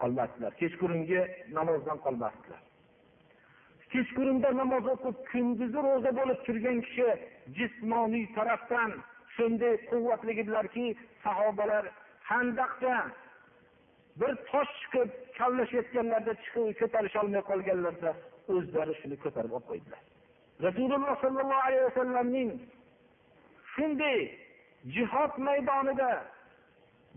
qolmasdilar 0.00 0.52
kechqurungi 0.60 1.20
namozdan 1.58 1.98
qolmasdilar 2.06 2.60
kechqurunda 3.92 4.48
namoz 4.60 4.84
o'qib 4.94 5.16
kunduzi 5.30 5.78
ro'za 5.88 6.10
bo'lib 6.18 6.38
turgan 6.46 6.78
kishi 6.86 7.08
jismoniy 7.58 8.26
tarafdan 8.36 8.90
shunday 9.36 9.74
quvvatlidilarki 9.90 10.86
sahobalar 11.24 11.84
handaqda 12.30 12.94
bir 14.20 14.32
tosh 14.50 14.72
chiqib 14.80 15.08
kavlashayotganlarida 15.38 16.34
chiqib 16.42 16.66
ko'tarisholmay 16.80 17.42
qolganlarida 17.50 18.10
o'zlari 18.54 18.94
shuni 19.00 19.16
ko'tarib 19.24 19.52
olib 19.56 19.66
qo'ydilar. 19.70 20.00
Rasululloh 20.66 21.14
sollallohu 21.24 21.64
alayhi 21.68 21.84
vasallamning 21.88 22.50
shunday 23.74 24.18
jihod 24.96 25.32
maydonida 25.48 26.10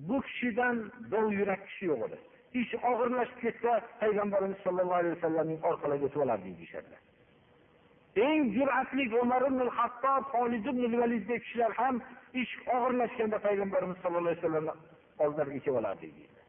bu 0.08 0.18
kishidan 0.28 0.76
dovyurak 1.12 1.62
kishi 1.68 1.86
yo'q 1.92 2.02
edi. 2.08 2.18
Ish 2.62 2.74
og'irlashib 2.92 3.40
ketsa 3.46 3.72
payg'ambarimiz 4.02 4.60
sollallohu 4.66 5.00
alayhi 5.02 5.16
vasallamning 5.18 5.60
orqalariga 5.70 6.06
o'tib 6.10 6.22
olardik 6.26 6.58
deyishadilar 6.60 7.07
eng 8.18 8.52
jur'atli 8.56 9.04
umar 9.22 9.42
ibn 9.50 9.68
hattob 9.78 10.24
holid 10.34 10.66
ibn 10.66 11.00
validdek 11.02 11.44
kishilar 11.44 11.72
ham 11.80 12.02
ish 12.34 12.54
og'irlashganda 12.76 13.38
payg'ambarimiz 13.48 13.98
sallallohu 14.04 14.28
alayhi 14.28 14.42
vasallamni 14.42 14.74
oldilariga 15.24 15.60
kelib 15.66 15.78
olardik 15.82 16.12
deydi. 16.18 16.40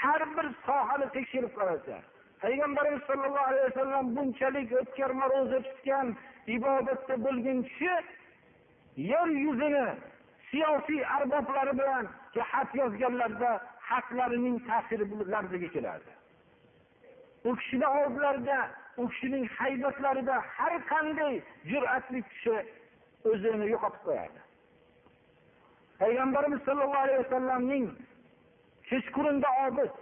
Har 0.00 0.22
bir 0.36 0.46
sohani 0.66 1.06
tekshirib 1.16 1.52
qarasa 1.58 1.96
payg'ambarimiz 2.44 3.02
sollallohu 3.10 3.46
alayhi 3.50 3.66
vasallam 3.70 4.04
bunchalik 4.16 4.72
o'tkarma 4.80 5.26
ro'za 5.34 5.58
tutgan 5.68 6.16
ibodatda 6.56 7.14
bo'lgan 7.26 7.58
kishi 7.68 7.94
yer 9.12 9.28
yuzini 9.44 9.86
siyosiy 10.50 11.02
arboblari 11.16 11.72
bilan 11.80 12.04
xat 12.50 12.70
yozganlarda 12.80 13.50
xatlarining 13.88 14.56
ta'siri 14.68 15.04
larzaga 15.32 15.68
kelardi. 15.76 16.12
U 17.48 17.50
kishini 17.60 17.86
oldilarida 17.86 18.58
u 18.96 19.08
kishining 19.08 19.46
haybatlarida 19.58 20.36
har 20.56 20.74
qanday 20.92 21.34
jur'atli 21.70 22.22
kishi 22.30 22.56
o'zini 23.30 23.66
yo'qotib 23.72 24.02
qo'yardi 24.06 24.40
payg'ambarimiz 26.02 26.60
sollallohu 26.68 27.02
alayhi 27.04 27.24
vasallamning 27.24 27.84
kechqurunda 28.88 29.50
obid 29.66 29.92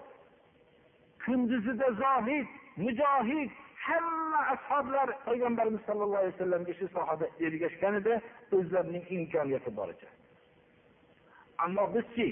kunduzida 1.25 1.89
zohid 2.03 2.47
mujohid 2.85 3.51
hamma 3.87 4.41
ashoblar 4.55 5.09
payg'ambarimiz 5.27 5.83
sollallohu 5.89 6.21
alayhi 6.23 6.35
vasallamga 6.37 6.73
shu 6.81 6.89
sohada 6.97 7.27
ergashgan 7.47 7.95
edi 8.01 8.15
o'zlarining 8.57 9.05
imkoniyati 9.17 9.71
boricha 9.79 10.09
ammo 11.65 11.85
bizchi 11.95 12.29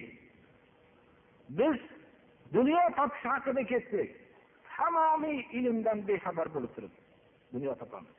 biz 1.58 1.78
dunyo 2.54 2.80
topish 2.96 3.24
haqida 3.24 3.62
ketdik. 3.72 4.10
Tamomiy 4.78 5.38
ilmdan 5.58 5.98
bexabar 6.08 6.48
bo'lib 6.54 6.72
turibdi. 6.76 7.00
Dunyo 7.54 7.72
topamiz. 7.82 8.16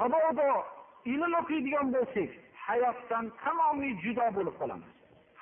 Mabodo 0.00 0.48
ilm 1.12 1.32
o'qiydigan 1.40 1.86
bo'lsak 1.94 2.30
hayotdan 2.66 3.24
tamomiy 3.44 3.92
judo 4.04 4.26
bo'lib 4.36 4.54
qolamiz. 4.60 4.92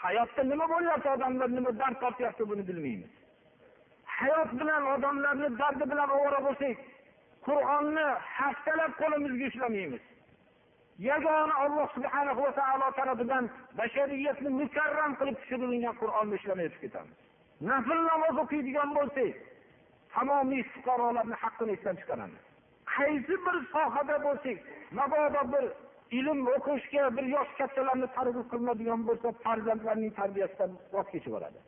Hayotda 0.05 0.43
nima 0.53 0.67
bo'lyapti 0.75 1.09
odamlar 1.17 1.49
nima 1.57 1.71
dard 1.81 1.97
tortyapti 2.03 2.49
buni 2.51 2.63
bilmaymiz. 2.69 3.13
Hayot 4.17 4.51
bilan 4.61 4.83
odamlarni 4.95 5.49
dardi 5.61 5.85
bilan 5.93 6.09
ovora 6.17 6.41
bo'lsak 6.47 6.77
qur'onni 7.47 8.07
haftalab 8.37 8.93
qo'limizga 9.01 9.45
ushlamaymiz. 9.51 10.05
Yagona 11.09 11.55
olloh 11.65 11.89
subhana 11.97 12.33
va 12.41 12.51
taolo 12.59 12.89
tarafidan 12.99 13.45
bashariyatni 13.79 14.51
mukarram 14.61 15.13
qilib 15.19 15.37
tushirilgan 15.41 15.95
qur'onni 16.03 16.35
ushlamay 16.39 16.67
o'tib 16.69 16.83
ketamiz. 16.85 17.19
Nafl 17.71 17.99
namoz 18.11 18.37
o'qiydigan 18.45 18.95
bo'lsangiz 18.99 19.37
tamomiy 20.15 20.63
fuqarolarni 20.73 21.37
haqqini 21.43 21.73
esdan 21.77 21.97
chiqaramiz 22.01 22.43
qaysi 22.95 23.35
bir 23.47 23.57
sohada 23.75 24.17
bo'lsak 24.27 24.57
mabodo 24.99 25.43
bir 25.53 25.65
ilm 26.19 26.41
o'qishga 26.55 27.05
bir 27.17 27.25
yosh 27.35 27.53
kattalarni 27.61 28.09
targ'ib 28.17 28.47
qilinadigan 28.53 29.01
bo'lsa 29.09 29.29
farzandlarning 29.45 30.13
tarbiyasidan 30.21 30.71
voz 30.95 31.07
kechib 31.13 31.31
yuboradi 31.31 31.61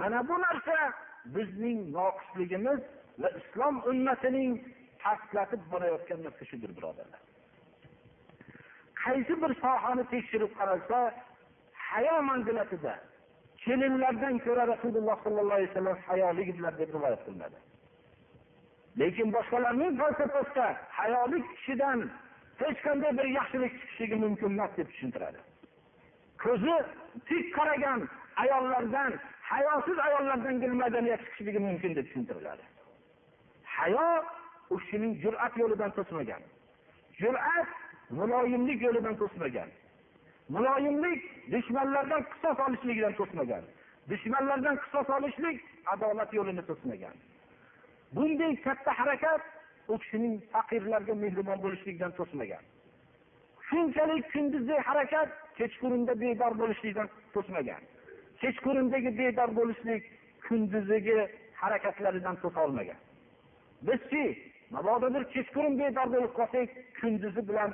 mana 0.00 0.18
bu 0.28 0.36
narsa 0.46 0.76
bizning 1.36 1.78
noqisligimiz 1.96 2.80
va 3.22 3.28
islom 3.40 3.76
ummatining 3.90 4.50
pastlatib 5.04 5.62
borayotgan 5.72 6.20
narsa 6.26 6.44
shudir 6.50 6.70
birodarlar. 6.76 7.20
Qaysi 9.04 9.34
bir 9.42 9.52
sohani 9.64 10.04
tekshirib 10.12 10.52
qaralsa 10.58 10.98
hayo 11.88 12.16
manzilatida 12.30 12.94
kelinlardan 13.64 14.38
ko'ra 14.46 14.64
rasululloh 14.72 15.16
sollallohu 15.24 15.56
alayhi 15.58 15.70
vasallam 15.70 15.98
hayoli 16.08 16.42
edilar 16.50 16.78
deb 16.78 16.90
rivoyat 16.94 17.20
qilinadi. 17.26 17.58
Lekin 19.00 19.28
boshqalarning 19.36 19.92
falsafasida 20.00 20.66
hayoli 20.98 21.38
kishidan 21.50 21.98
hech 22.62 22.78
qanday 22.86 23.12
bir 23.18 23.26
yaxshilik 23.38 23.72
chiqishligi 23.80 24.16
mumkin 24.24 24.50
emas 24.56 24.72
deb 24.78 24.88
tushuntiradi. 24.92 25.38
Ko'zi 26.42 26.76
tik 27.28 27.44
qaragan 27.56 28.00
ayollardan 28.42 29.12
hayosiz 29.50 29.98
ayollardan 30.06 30.76
madaniyat 30.82 31.20
chiqishligi 31.24 31.60
mumkin 31.68 31.90
deb 31.96 32.06
tushuntiriladi. 32.08 32.64
Hayo 33.76 34.08
u 34.70 34.78
kishining 34.78 35.12
jur'at 35.22 35.54
yo'lidan 35.62 35.90
to'smagan. 35.96 36.42
Jur'at 37.20 37.68
muloyimlik 38.18 38.82
yo'lidan 38.86 39.14
to'smagan. 39.22 39.68
Muloyimlik 40.48 41.20
dushmanlardan 41.52 42.22
qisos 42.32 42.58
olishlikdan 42.66 43.12
to'smagan. 43.20 43.64
Dushmanlardan 44.10 44.76
qisos 44.84 45.08
olishlik 45.16 45.60
adolat 45.86 46.34
yo'lini 46.38 46.62
to'smagan. 46.70 47.14
Bunday 48.16 48.56
katta 48.66 48.98
harakat 49.00 49.42
u 49.88 49.98
kishining 49.98 50.34
faqirlarga 50.52 51.14
mehribon 51.14 51.58
bo'lishlikdan 51.64 52.12
to'smagan. 52.18 52.62
Shunchalik 53.68 54.24
kunduzi 54.32 54.76
harakat 54.88 55.28
kechqurunda 55.58 56.20
bedor 56.20 56.52
bo'lishlikdan 56.60 57.08
to'smagan. 57.34 57.82
Kechqurundagi 58.42 59.10
bedor 59.18 59.50
bo'lishlik 59.58 60.02
kunduzigi 60.46 61.18
harakatlaridan 61.62 62.36
to'solmagan 62.42 63.00
bizchi 63.86 64.52
mabodo 64.70 65.14
bir 65.14 65.24
kechqurun 65.34 65.74
bedor 65.80 66.06
bo'lib 66.14 66.32
qolsak 66.38 66.68
kunduzi 67.00 67.42
bilan 67.48 67.70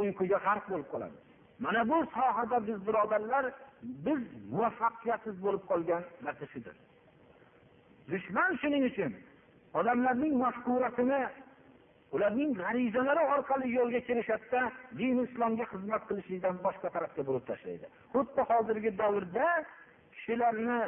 uyquga 0.00 0.38
g'arq 0.46 0.64
bo'lib 0.72 0.88
qolamiz. 0.92 1.31
Mana 1.64 1.80
bu 1.90 1.98
sohada 2.14 2.58
biz 2.68 2.78
birodarlar 2.86 3.44
biz 4.06 4.20
muvaffaqiyatsiz 4.52 5.36
bo'lib 5.44 5.64
qolgan 5.70 6.02
narsa 6.26 6.46
shudir 6.52 6.74
dushman 8.12 8.50
shuning 8.62 8.84
uchun 8.90 9.12
odamlarning 9.80 10.34
mafkurasini 10.44 11.22
ularning 12.14 12.50
g'arizalari 12.60 13.22
orqali 13.34 13.68
yo'lga 13.78 14.00
kirishadida 14.08 14.62
din 14.98 15.16
islomga 15.26 15.64
xizmat 15.72 16.02
qilishlikdan 16.08 16.56
boshqa 16.66 16.88
tarafga 16.96 17.22
burib 17.28 17.44
tashlaydi. 17.50 17.86
Xuddi 18.12 18.42
hozirgi 18.50 18.90
davrda 19.00 19.48
kishilarni 20.14 20.80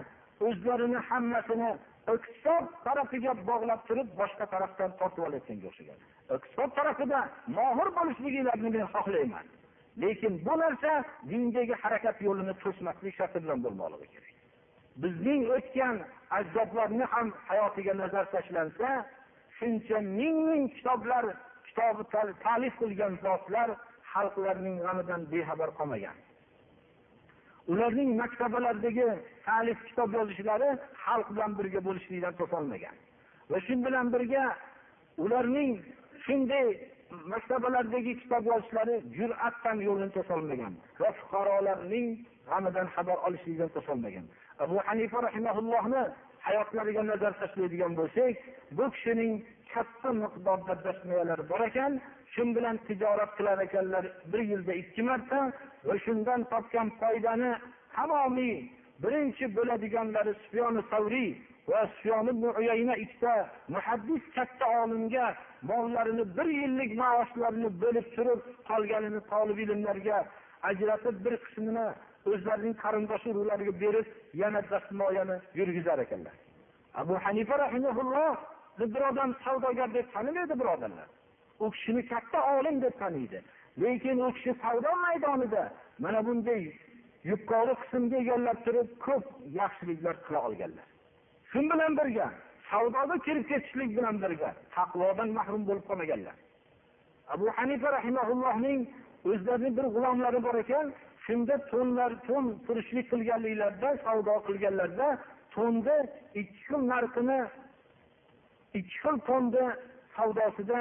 o'zlarini 0.49 1.01
hammasini 1.09 1.71
iqtisod 2.15 2.65
tarafiga 2.87 3.33
bog'lab 3.51 3.81
turib 3.89 4.09
boshqa 4.21 4.45
tarafdan 4.55 4.91
tortib 5.01 5.23
olayotganga 5.29 5.67
o'xshagan. 5.71 5.99
Iqtisod 6.37 6.71
tarafida 6.79 7.21
mohir 7.59 7.89
bo'lishliginglarni 7.99 8.75
men 8.77 8.87
xohlayman. 8.97 9.47
Lekin 10.03 10.35
bu 10.47 10.59
narsa 10.59 10.93
dindagi 11.31 11.75
harakat 11.83 12.17
yo'lini 12.27 12.55
to'smaslik 12.63 13.15
sharti 13.19 13.39
bilan 13.45 13.59
bo'lmoqligi 13.65 14.09
kerak. 14.15 14.35
Bizning 15.03 15.43
o'tgan 15.57 15.97
ajdodlarni 16.39 17.05
ham 17.15 17.27
hayotiga 17.49 17.95
nazar 18.03 18.25
tashlansa 18.35 18.89
shuncha 19.59 19.99
ming 20.19 20.37
ming 20.49 20.65
kitoblar 20.77 21.25
kitobi 21.67 22.03
ta'lif 22.47 22.75
qilgan 22.81 23.13
zotlar 23.25 23.69
xalqlarning 24.13 24.77
g'amidan 24.85 25.21
bexabar 25.33 25.71
qolmagan. 25.79 26.17
Ularning 27.73 28.11
maktabalaridagi 28.23 29.09
ta'lif 29.47 29.79
kitob 29.89 30.11
yozishlari 30.19 30.71
xalq 31.05 31.29
bilan 31.35 31.53
birga 31.59 31.81
bo'lishlikdan 31.89 32.35
to'solmagan 32.41 32.97
va 33.51 33.59
shu 33.67 33.75
bilan 33.87 34.07
birga 34.15 34.45
ularning 35.25 35.73
shunday 36.25 36.67
maktablardagi 37.33 38.13
kitob 38.23 38.45
yozishlari 38.53 38.97
jur'atdan 39.19 39.79
yo'lini 39.89 40.13
to'solmagan 40.17 40.75
va 41.01 41.11
fuqarolarning 41.19 42.07
g'amidan 42.49 42.87
xabar 42.95 43.19
olishlikdan 43.27 43.71
to'solmagan 43.77 44.25
abu 44.65 44.77
hanifa 44.89 45.19
rahimaullohni 45.29 46.03
hayotlariga 46.47 47.03
nazar 47.13 47.33
tashlaydigan 47.43 47.93
bo'lsak 48.01 48.35
bu 48.77 48.85
kishining 48.95 49.33
katta 49.73 50.11
miqdorda 50.23 50.75
dasmayalari 50.87 51.45
bor 51.53 51.61
ekan 51.71 51.93
shu 52.35 52.43
bilan 52.57 52.77
tijorat 52.87 53.31
qilar 53.39 53.59
ekanlar 53.67 54.05
bir 54.33 54.41
yilda 54.51 54.73
ikki 54.83 55.03
marta 55.09 55.41
va 55.87 55.95
shundan 56.05 56.41
topgan 56.53 56.89
foydani 57.01 57.53
tamomiy 57.97 58.57
birinchi 59.03 59.45
bo'ladiganlari 59.57 60.33
sufyoni 60.43 60.83
savriy 60.93 61.31
va 61.69 61.81
sufyon 61.93 62.27
ibn 62.33 62.45
uyayna 62.61 62.95
ikkita 63.05 63.35
muhaddis 63.75 64.23
katta 64.35 64.67
olimga 64.83 65.27
mollarini 65.71 66.25
bir 66.37 66.49
yillik 66.61 66.91
maoshlarini 67.03 67.71
bo'lib 67.83 68.07
turib 68.17 68.41
qolganini 68.71 69.21
tolib 69.33 69.59
ilmlarga 69.65 70.19
ajratib 70.71 71.17
bir 71.25 71.35
qismini 71.45 71.87
o'zlarining 72.31 72.77
qarindosh 72.85 73.25
urug'lariga 73.31 73.75
berib 73.85 74.07
yana 74.43 74.61
dastmoyani 74.71 75.37
yurgizar 75.59 75.99
ekanlar. 76.05 76.37
Abu 77.01 77.15
hanifa 77.25 77.59
rahimaulloh 77.65 78.37
bir 78.79 79.03
odam 79.11 79.31
savdogar 79.45 79.89
deb 79.95 80.07
tanimaydi 80.15 80.55
birodarlar 80.61 81.09
u 81.61 81.71
kishini 81.71 82.03
katta 82.13 82.39
olim 82.59 82.83
deb 82.83 82.95
taniydi. 83.03 83.43
Lekin 83.83 84.19
u 84.27 84.33
kishi 84.37 84.53
savdo 84.63 84.97
maydonida 85.05 85.73
mana 85.99 86.27
bunday 86.27 86.63
yuqori 87.31 87.75
qismga 87.83 88.17
egallab 88.25 88.59
turib 88.67 88.89
ko'p 89.07 89.25
yaxshiliklar 89.61 90.17
qila 90.27 90.41
olganlar. 90.49 90.87
Shu 91.55 91.61
bilan 91.71 91.93
birga? 91.99 92.29
Savdoda 92.71 93.17
kirib 93.27 93.45
ketishlik 93.51 93.91
bilan 93.97 94.17
birga. 94.23 94.51
Taqvodan 94.77 95.29
mahrum 95.39 95.63
bo'lib 95.69 95.85
qolmaganlar. 95.91 96.37
Abu 97.35 97.47
hanifa 97.59 97.89
rahimaullohning 97.99 98.81
o'zlarini 99.31 99.71
bir 99.77 99.87
g'ulomlari 99.95 100.41
bor 100.47 100.57
ekan 100.65 100.87
shunda 101.27 101.57
to'nlar 101.71 102.11
to'n 102.29 102.47
turishlik 102.67 103.07
qilganliklarida 103.13 103.91
savdo 104.07 104.35
qilganlarida 104.49 105.09
to'nni 105.55 105.99
ikki 106.41 106.61
xil 106.67 106.83
narxini 106.93 107.41
ikki 108.79 108.97
xil 109.03 109.17
to'nni 109.29 109.67
savdosida 110.17 110.81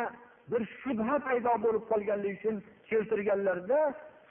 bir 0.51 0.61
shubha 0.79 1.15
paydo 1.27 1.53
bo'lib 1.65 1.83
qolganligi 1.91 2.35
uchun 2.39 2.55
keltirganlarida 2.89 3.81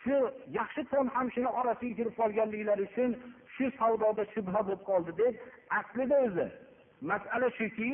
shu 0.03 0.17
yaxshi 0.59 0.83
to'n 0.93 1.07
ham 1.15 1.27
shuni 1.35 1.51
orasiga 1.61 1.95
kirib 1.99 2.15
qolganliklari 2.21 2.83
uchun 2.91 3.11
shu 3.55 3.65
savdoda 3.81 4.25
shubha 4.35 4.61
bo'lib 4.67 4.83
qoldi 4.91 5.13
deb 5.23 5.35
aslida 5.79 6.17
o'zi. 6.27 6.47
Masala 7.11 7.49
shuki 7.59 7.91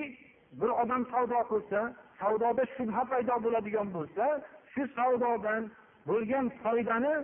bir 0.61 0.71
odam 0.83 1.03
savdo 1.13 1.41
qilsa 1.51 1.81
savdoda 2.21 2.65
shubha 2.77 3.03
paydo 3.13 3.35
bo'ladigan 3.45 3.89
bo'lsa 3.97 4.25
shu 4.73 4.83
savdodan 4.97 5.63
bo'lgan 6.09 6.47
foydani 6.63 7.15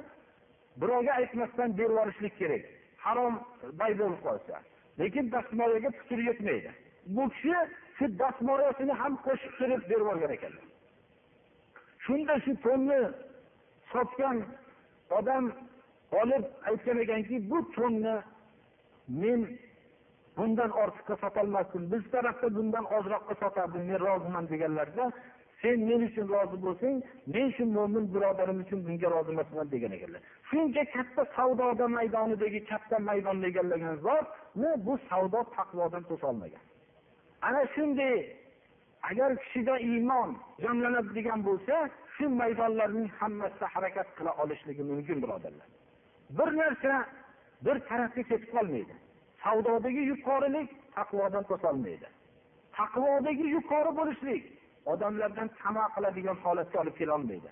birovga 0.81 1.13
aytmasdan 1.21 1.69
berib 1.79 1.91
yuborishlik 1.91 2.35
kerak. 2.41 2.63
Harom 3.05 3.35
bay 3.81 3.93
bo'lib 4.01 4.21
qolsa. 4.27 4.55
Lekin 5.01 5.25
dastmoyaga 5.35 5.91
putur 5.99 6.19
yetmaydi. 6.29 6.71
Bu 7.17 7.25
kishi 7.35 7.57
shu 7.97 8.05
dastmoyasini 8.21 8.95
ham 9.01 9.13
qo'shib 9.27 9.53
turib 9.59 9.83
berib 9.91 10.05
yuborgan 10.05 10.33
ekanlar 10.39 10.65
shunda 12.07 12.35
shu 12.45 12.53
to'nni 12.65 13.01
sotgan 13.93 14.37
odam 15.19 15.45
olib 16.23 16.45
aytgan 16.69 16.99
ekanki 17.05 17.37
bu 17.51 17.59
to'nni 17.77 18.17
men 19.23 19.41
bundan 20.37 20.71
ortiqqa 20.83 21.15
sotolmasdim. 21.23 21.83
Biz 21.93 22.11
tarafda 22.15 22.49
bundan 22.57 22.85
ozroqqa 22.97 23.35
sotardim 23.43 23.83
men 23.91 23.99
roziman 24.07 24.45
deganlarida 24.53 25.05
sen 25.63 25.79
men 25.89 26.01
uchun 26.09 26.27
rozi 26.35 26.57
bo'lsang 26.67 26.97
men 27.35 27.49
shu 27.57 27.65
mo'min 27.77 28.05
birodarim 28.15 28.59
uchun 28.65 28.79
bunga 28.87 29.09
rozi 29.15 29.31
emasman 29.35 29.67
degan 29.75 29.93
ekanlar. 29.97 30.21
Shuncha 30.51 30.83
katta 30.95 31.23
savdoda 31.37 31.87
maydonidagi 31.97 32.61
katta 32.71 32.97
maydonni 33.09 33.47
egallagan 33.53 33.97
zotni 34.07 34.71
bu 34.87 34.95
savdo 35.09 35.41
taqvodan 35.57 36.03
to'solmagan 36.11 36.65
ana 37.49 37.63
shunday 37.75 38.17
agar 39.11 39.31
kishida 39.43 39.75
iymon 39.91 40.31
jamlanadigan 40.65 41.41
bo'lsa 41.49 41.77
shu 42.15 42.25
maydonlarning 42.41 43.09
hammasida 43.19 43.67
harakat 43.75 44.09
qila 44.19 44.33
olishligi 44.43 44.83
mumkin 44.91 45.17
birodarlar. 45.23 45.69
Bir 46.39 46.49
narsa 46.61 46.95
bir 47.65 47.77
tarafga 47.89 48.23
ketib 48.31 48.51
qolmaydi 48.57 48.95
savdodagi 49.45 50.03
yuqorilik 50.13 50.69
taqvodan 50.97 51.45
to'solmaydi. 51.51 52.09
Taqvodagi 52.79 53.47
yuqori 53.57 53.93
bo'lishlik 53.99 54.43
odamlardan 54.93 55.49
tama 55.61 55.85
qiladigan 55.95 56.37
holatga 56.45 56.77
olib 56.83 56.97
kelolmaydi. 57.01 57.51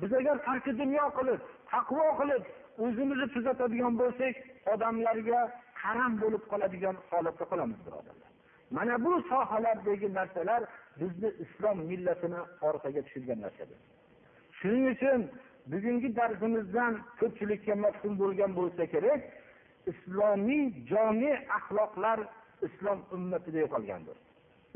Biz 0.00 0.12
agar 0.20 0.36
tarki 0.48 0.72
dunyo 0.82 1.06
qilib 1.18 1.40
taqvo 1.72 2.06
qilib 2.20 2.44
o'zimizni 2.84 3.26
tuzatadigan 3.34 3.94
bo'lsak 4.02 4.34
odamlarga 4.72 5.40
qaram 5.82 6.12
bo'lib 6.22 6.42
qoladigan 6.52 6.96
holatda 7.10 7.44
qolamiz 7.52 7.80
birodarlar. 7.86 8.30
Mana 8.76 8.94
bu 9.04 9.12
sohalardagi 9.30 10.08
narsalar 10.18 10.62
bizni 11.00 11.30
islom 11.44 11.78
millatini 11.90 12.40
orqaga 12.68 13.00
tushirgan 13.06 13.38
narsadir. 13.44 13.78
Shuning 14.58 14.86
uchun 14.94 15.20
bugungi 15.72 16.08
darsimizdan 16.18 16.92
ko'pchilikka 17.20 17.74
mafhum 17.84 18.12
bo'lgan 18.22 18.50
bo'lsa 18.58 18.82
kerak 18.94 19.20
islomiy 19.92 20.64
jome 20.90 21.32
axloqlar 21.58 22.18
islom 22.66 22.98
ummatida 23.16 23.58
yo'qolgandir. 23.64 24.16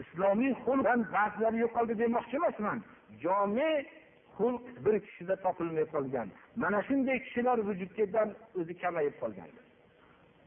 Islomiy 0.02 0.52
xulqdan 0.64 1.00
ba'zilari 1.16 1.58
yo'qoldi 1.64 1.94
demoqchi 2.02 2.36
emasman. 2.40 2.78
Jome 3.24 3.70
xulq 4.36 4.64
bir 4.84 4.96
kishida 5.06 5.34
topilmay 5.44 5.86
qolgan. 5.94 6.28
Mana 6.62 6.78
shunday 6.88 7.18
kishilar 7.24 7.58
vujudga 7.68 8.22
o'zi 8.60 8.74
kamayib 8.82 9.16
qolgan 9.22 9.50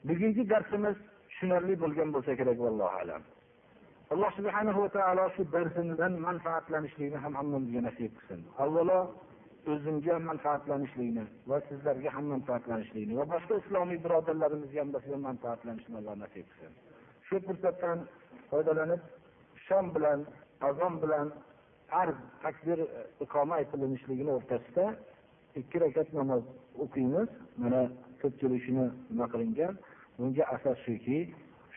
bugungi 0.08 0.44
darsimiz 0.50 0.96
tushunarli 1.30 1.76
bo'lgan 1.84 2.10
bo'lsa 2.16 2.32
kerak 2.40 2.58
vallohu 2.66 2.96
alam. 3.02 3.22
Alloh 4.14 4.32
subhanahu 4.40 4.80
va 4.84 4.90
taolo 4.98 5.26
shu 5.36 5.42
darsimizdan 5.56 6.14
manfaatlanishlikni 6.28 7.18
ham 7.24 7.34
hammamizga 7.40 7.82
nasib 7.88 8.12
qilsin. 8.18 8.40
Avvalo 8.64 9.00
o'zimga 9.72 10.16
manfaatlanishlikni 10.30 11.26
va 11.50 11.58
sizlarga 11.70 12.10
ham 12.16 12.26
manfaatlanishlikni 12.36 13.14
va 13.20 13.26
boshqa 13.34 13.54
islomiy 13.64 14.00
birodarlarimizga 14.06 14.80
ham 14.84 14.92
bizga 14.96 15.18
manfaatlanishni 15.30 15.96
alloh 16.02 16.16
nasib 16.24 16.46
qilsin 16.50 16.74
shu 17.28 17.36
fursatdan 17.48 18.00
foydalanib 18.52 19.02
shom 19.68 19.86
bilan 19.96 20.20
azon 20.70 20.94
bilan 21.04 21.28
farz 21.92 22.18
takbir 22.44 22.80
iqoma 23.26 23.54
aytilinishligini 23.62 24.32
o'rtasida 24.38 24.86
ikki 25.62 25.78
rakat 25.84 26.14
namoz 26.20 26.44
o'qiymiz. 26.84 27.30
Mana 27.62 27.82
ko'pchilik 28.22 28.62
shuni 28.66 28.86
nima 29.10 29.26
qilingan? 29.34 29.74
Bunga 30.18 30.44
asos 30.56 30.78
shuki 30.86 31.20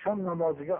shom 0.02 0.18
namoziga 0.30 0.76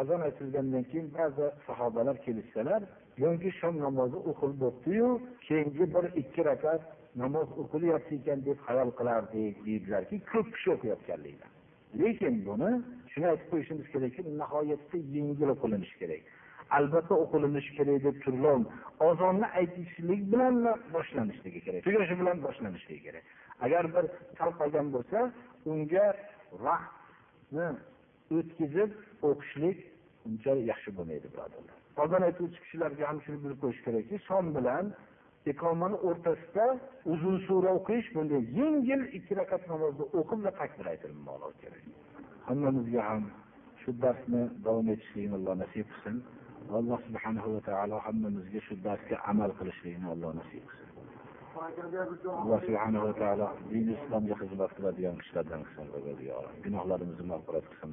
azon 0.00 0.20
aytilgandan 0.28 0.84
keyin 0.90 1.06
ba'zi 1.18 1.46
sahobalar 1.66 2.16
kelishsalar 2.24 2.82
yoki 3.18 3.50
shom 3.60 3.74
namozi 3.86 4.16
o'qilib 4.30 4.58
bo'libdiyu 4.64 5.08
keyingi 5.46 5.84
bir 5.94 6.04
ikki 6.22 6.44
rakat 6.50 6.82
namoz 7.22 7.48
o'qilyapti 7.62 8.14
ekan 8.20 8.44
deb 8.48 8.58
xayol 8.66 8.90
qilardik 8.98 9.64
deydilarki 9.66 10.16
ko'p 10.32 10.46
kishi 10.54 10.68
o'qiyotganligini 10.76 11.48
lekin 11.98 12.34
buni 12.46 12.70
shuni 13.12 13.26
aytib 13.32 13.48
qo'yishimiz 13.52 13.86
kerakki 13.94 14.22
nihoyatda 14.40 14.98
yengil 15.16 15.48
o'qilinishi 15.54 15.96
kerak. 16.02 16.22
Albatta 16.78 17.14
o'qilinishi 17.24 17.72
kerak 17.78 17.98
deb 18.06 18.16
turlov 18.24 18.60
ozonni 19.08 19.46
aytishlik 19.60 20.22
bilan 20.32 20.54
boshlanishligi 20.94 21.60
kerak 21.66 21.80
tugashi 21.86 22.14
bilan 22.20 22.36
boshlanishligi 22.46 23.02
kerak. 23.06 23.24
Agar 23.64 23.84
bir 23.94 24.04
sal 24.38 24.52
bo'lsa 24.96 25.18
unga 25.72 26.06
vaqtni 26.66 27.68
o'tkazib 28.36 28.90
o'qishlik 29.28 29.78
uncha 30.26 30.52
yaxshi 30.70 30.90
bo'lmaydi 30.96 31.28
birodarlar. 31.34 31.79
Ozon 31.96 32.22
aytuvchi 32.28 32.58
kishilarga 32.64 33.04
ham 33.10 33.18
shuni 33.24 33.38
bilib 33.44 33.58
qo'yish 33.62 33.80
kerakki 33.86 34.16
shom 34.28 34.46
bilan 34.56 34.84
iqomani 35.52 35.96
o'rtasida 36.08 36.66
uzun 37.12 37.36
sura 37.46 37.70
o'qish 37.78 38.08
bunday 38.14 38.42
yengil 38.60 39.02
ikki 39.18 39.32
rakat 39.40 39.62
namozni 39.72 40.04
o'qib 40.20 40.40
va 40.46 40.52
takbir 40.60 40.86
aytilmoqligi 40.92 41.58
kerak. 41.62 41.84
Hammamizga 42.48 43.02
ham 43.10 43.24
shu 43.82 43.90
darsni 44.04 44.42
davom 44.66 44.86
etishlikni 44.94 45.34
alloh 45.38 45.54
nasib 45.62 45.86
qilsin. 45.90 46.16
Alloh 46.80 46.98
subhanahu 47.06 47.48
va 47.54 47.60
taolo 47.68 47.96
hammamizga 48.06 48.60
shu 48.66 48.74
darsga 48.86 49.16
amal 49.32 49.50
qilishlikni 49.58 50.08
alloh 50.14 50.30
nasib 50.40 50.62
qilsin. 50.70 50.88
Alloh 52.42 52.60
subhanahu 52.68 53.04
va 53.08 53.14
taolo 53.22 53.46
din 53.72 53.86
islomga 53.96 54.34
xizmat 54.40 54.70
qiladigan 54.76 55.14
kishilardan 55.20 55.60
qilsin 55.66 55.86
gunohlarimizni 56.64 57.24
mag'firat 57.32 57.64
qilsin 57.70 57.90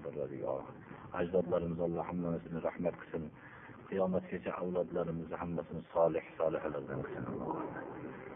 ajdodlarimiz 1.19 1.79
alloh 1.87 2.03
hammasini 2.09 2.59
rahmat 2.67 2.95
qilsin. 3.01 3.23
Qiyomatgacha 3.89 4.55
avlodlarimizni 4.61 5.41
hammasini 5.43 5.83
solih 5.93 6.31
solihalardan 6.39 7.05
qilsin 7.09 8.26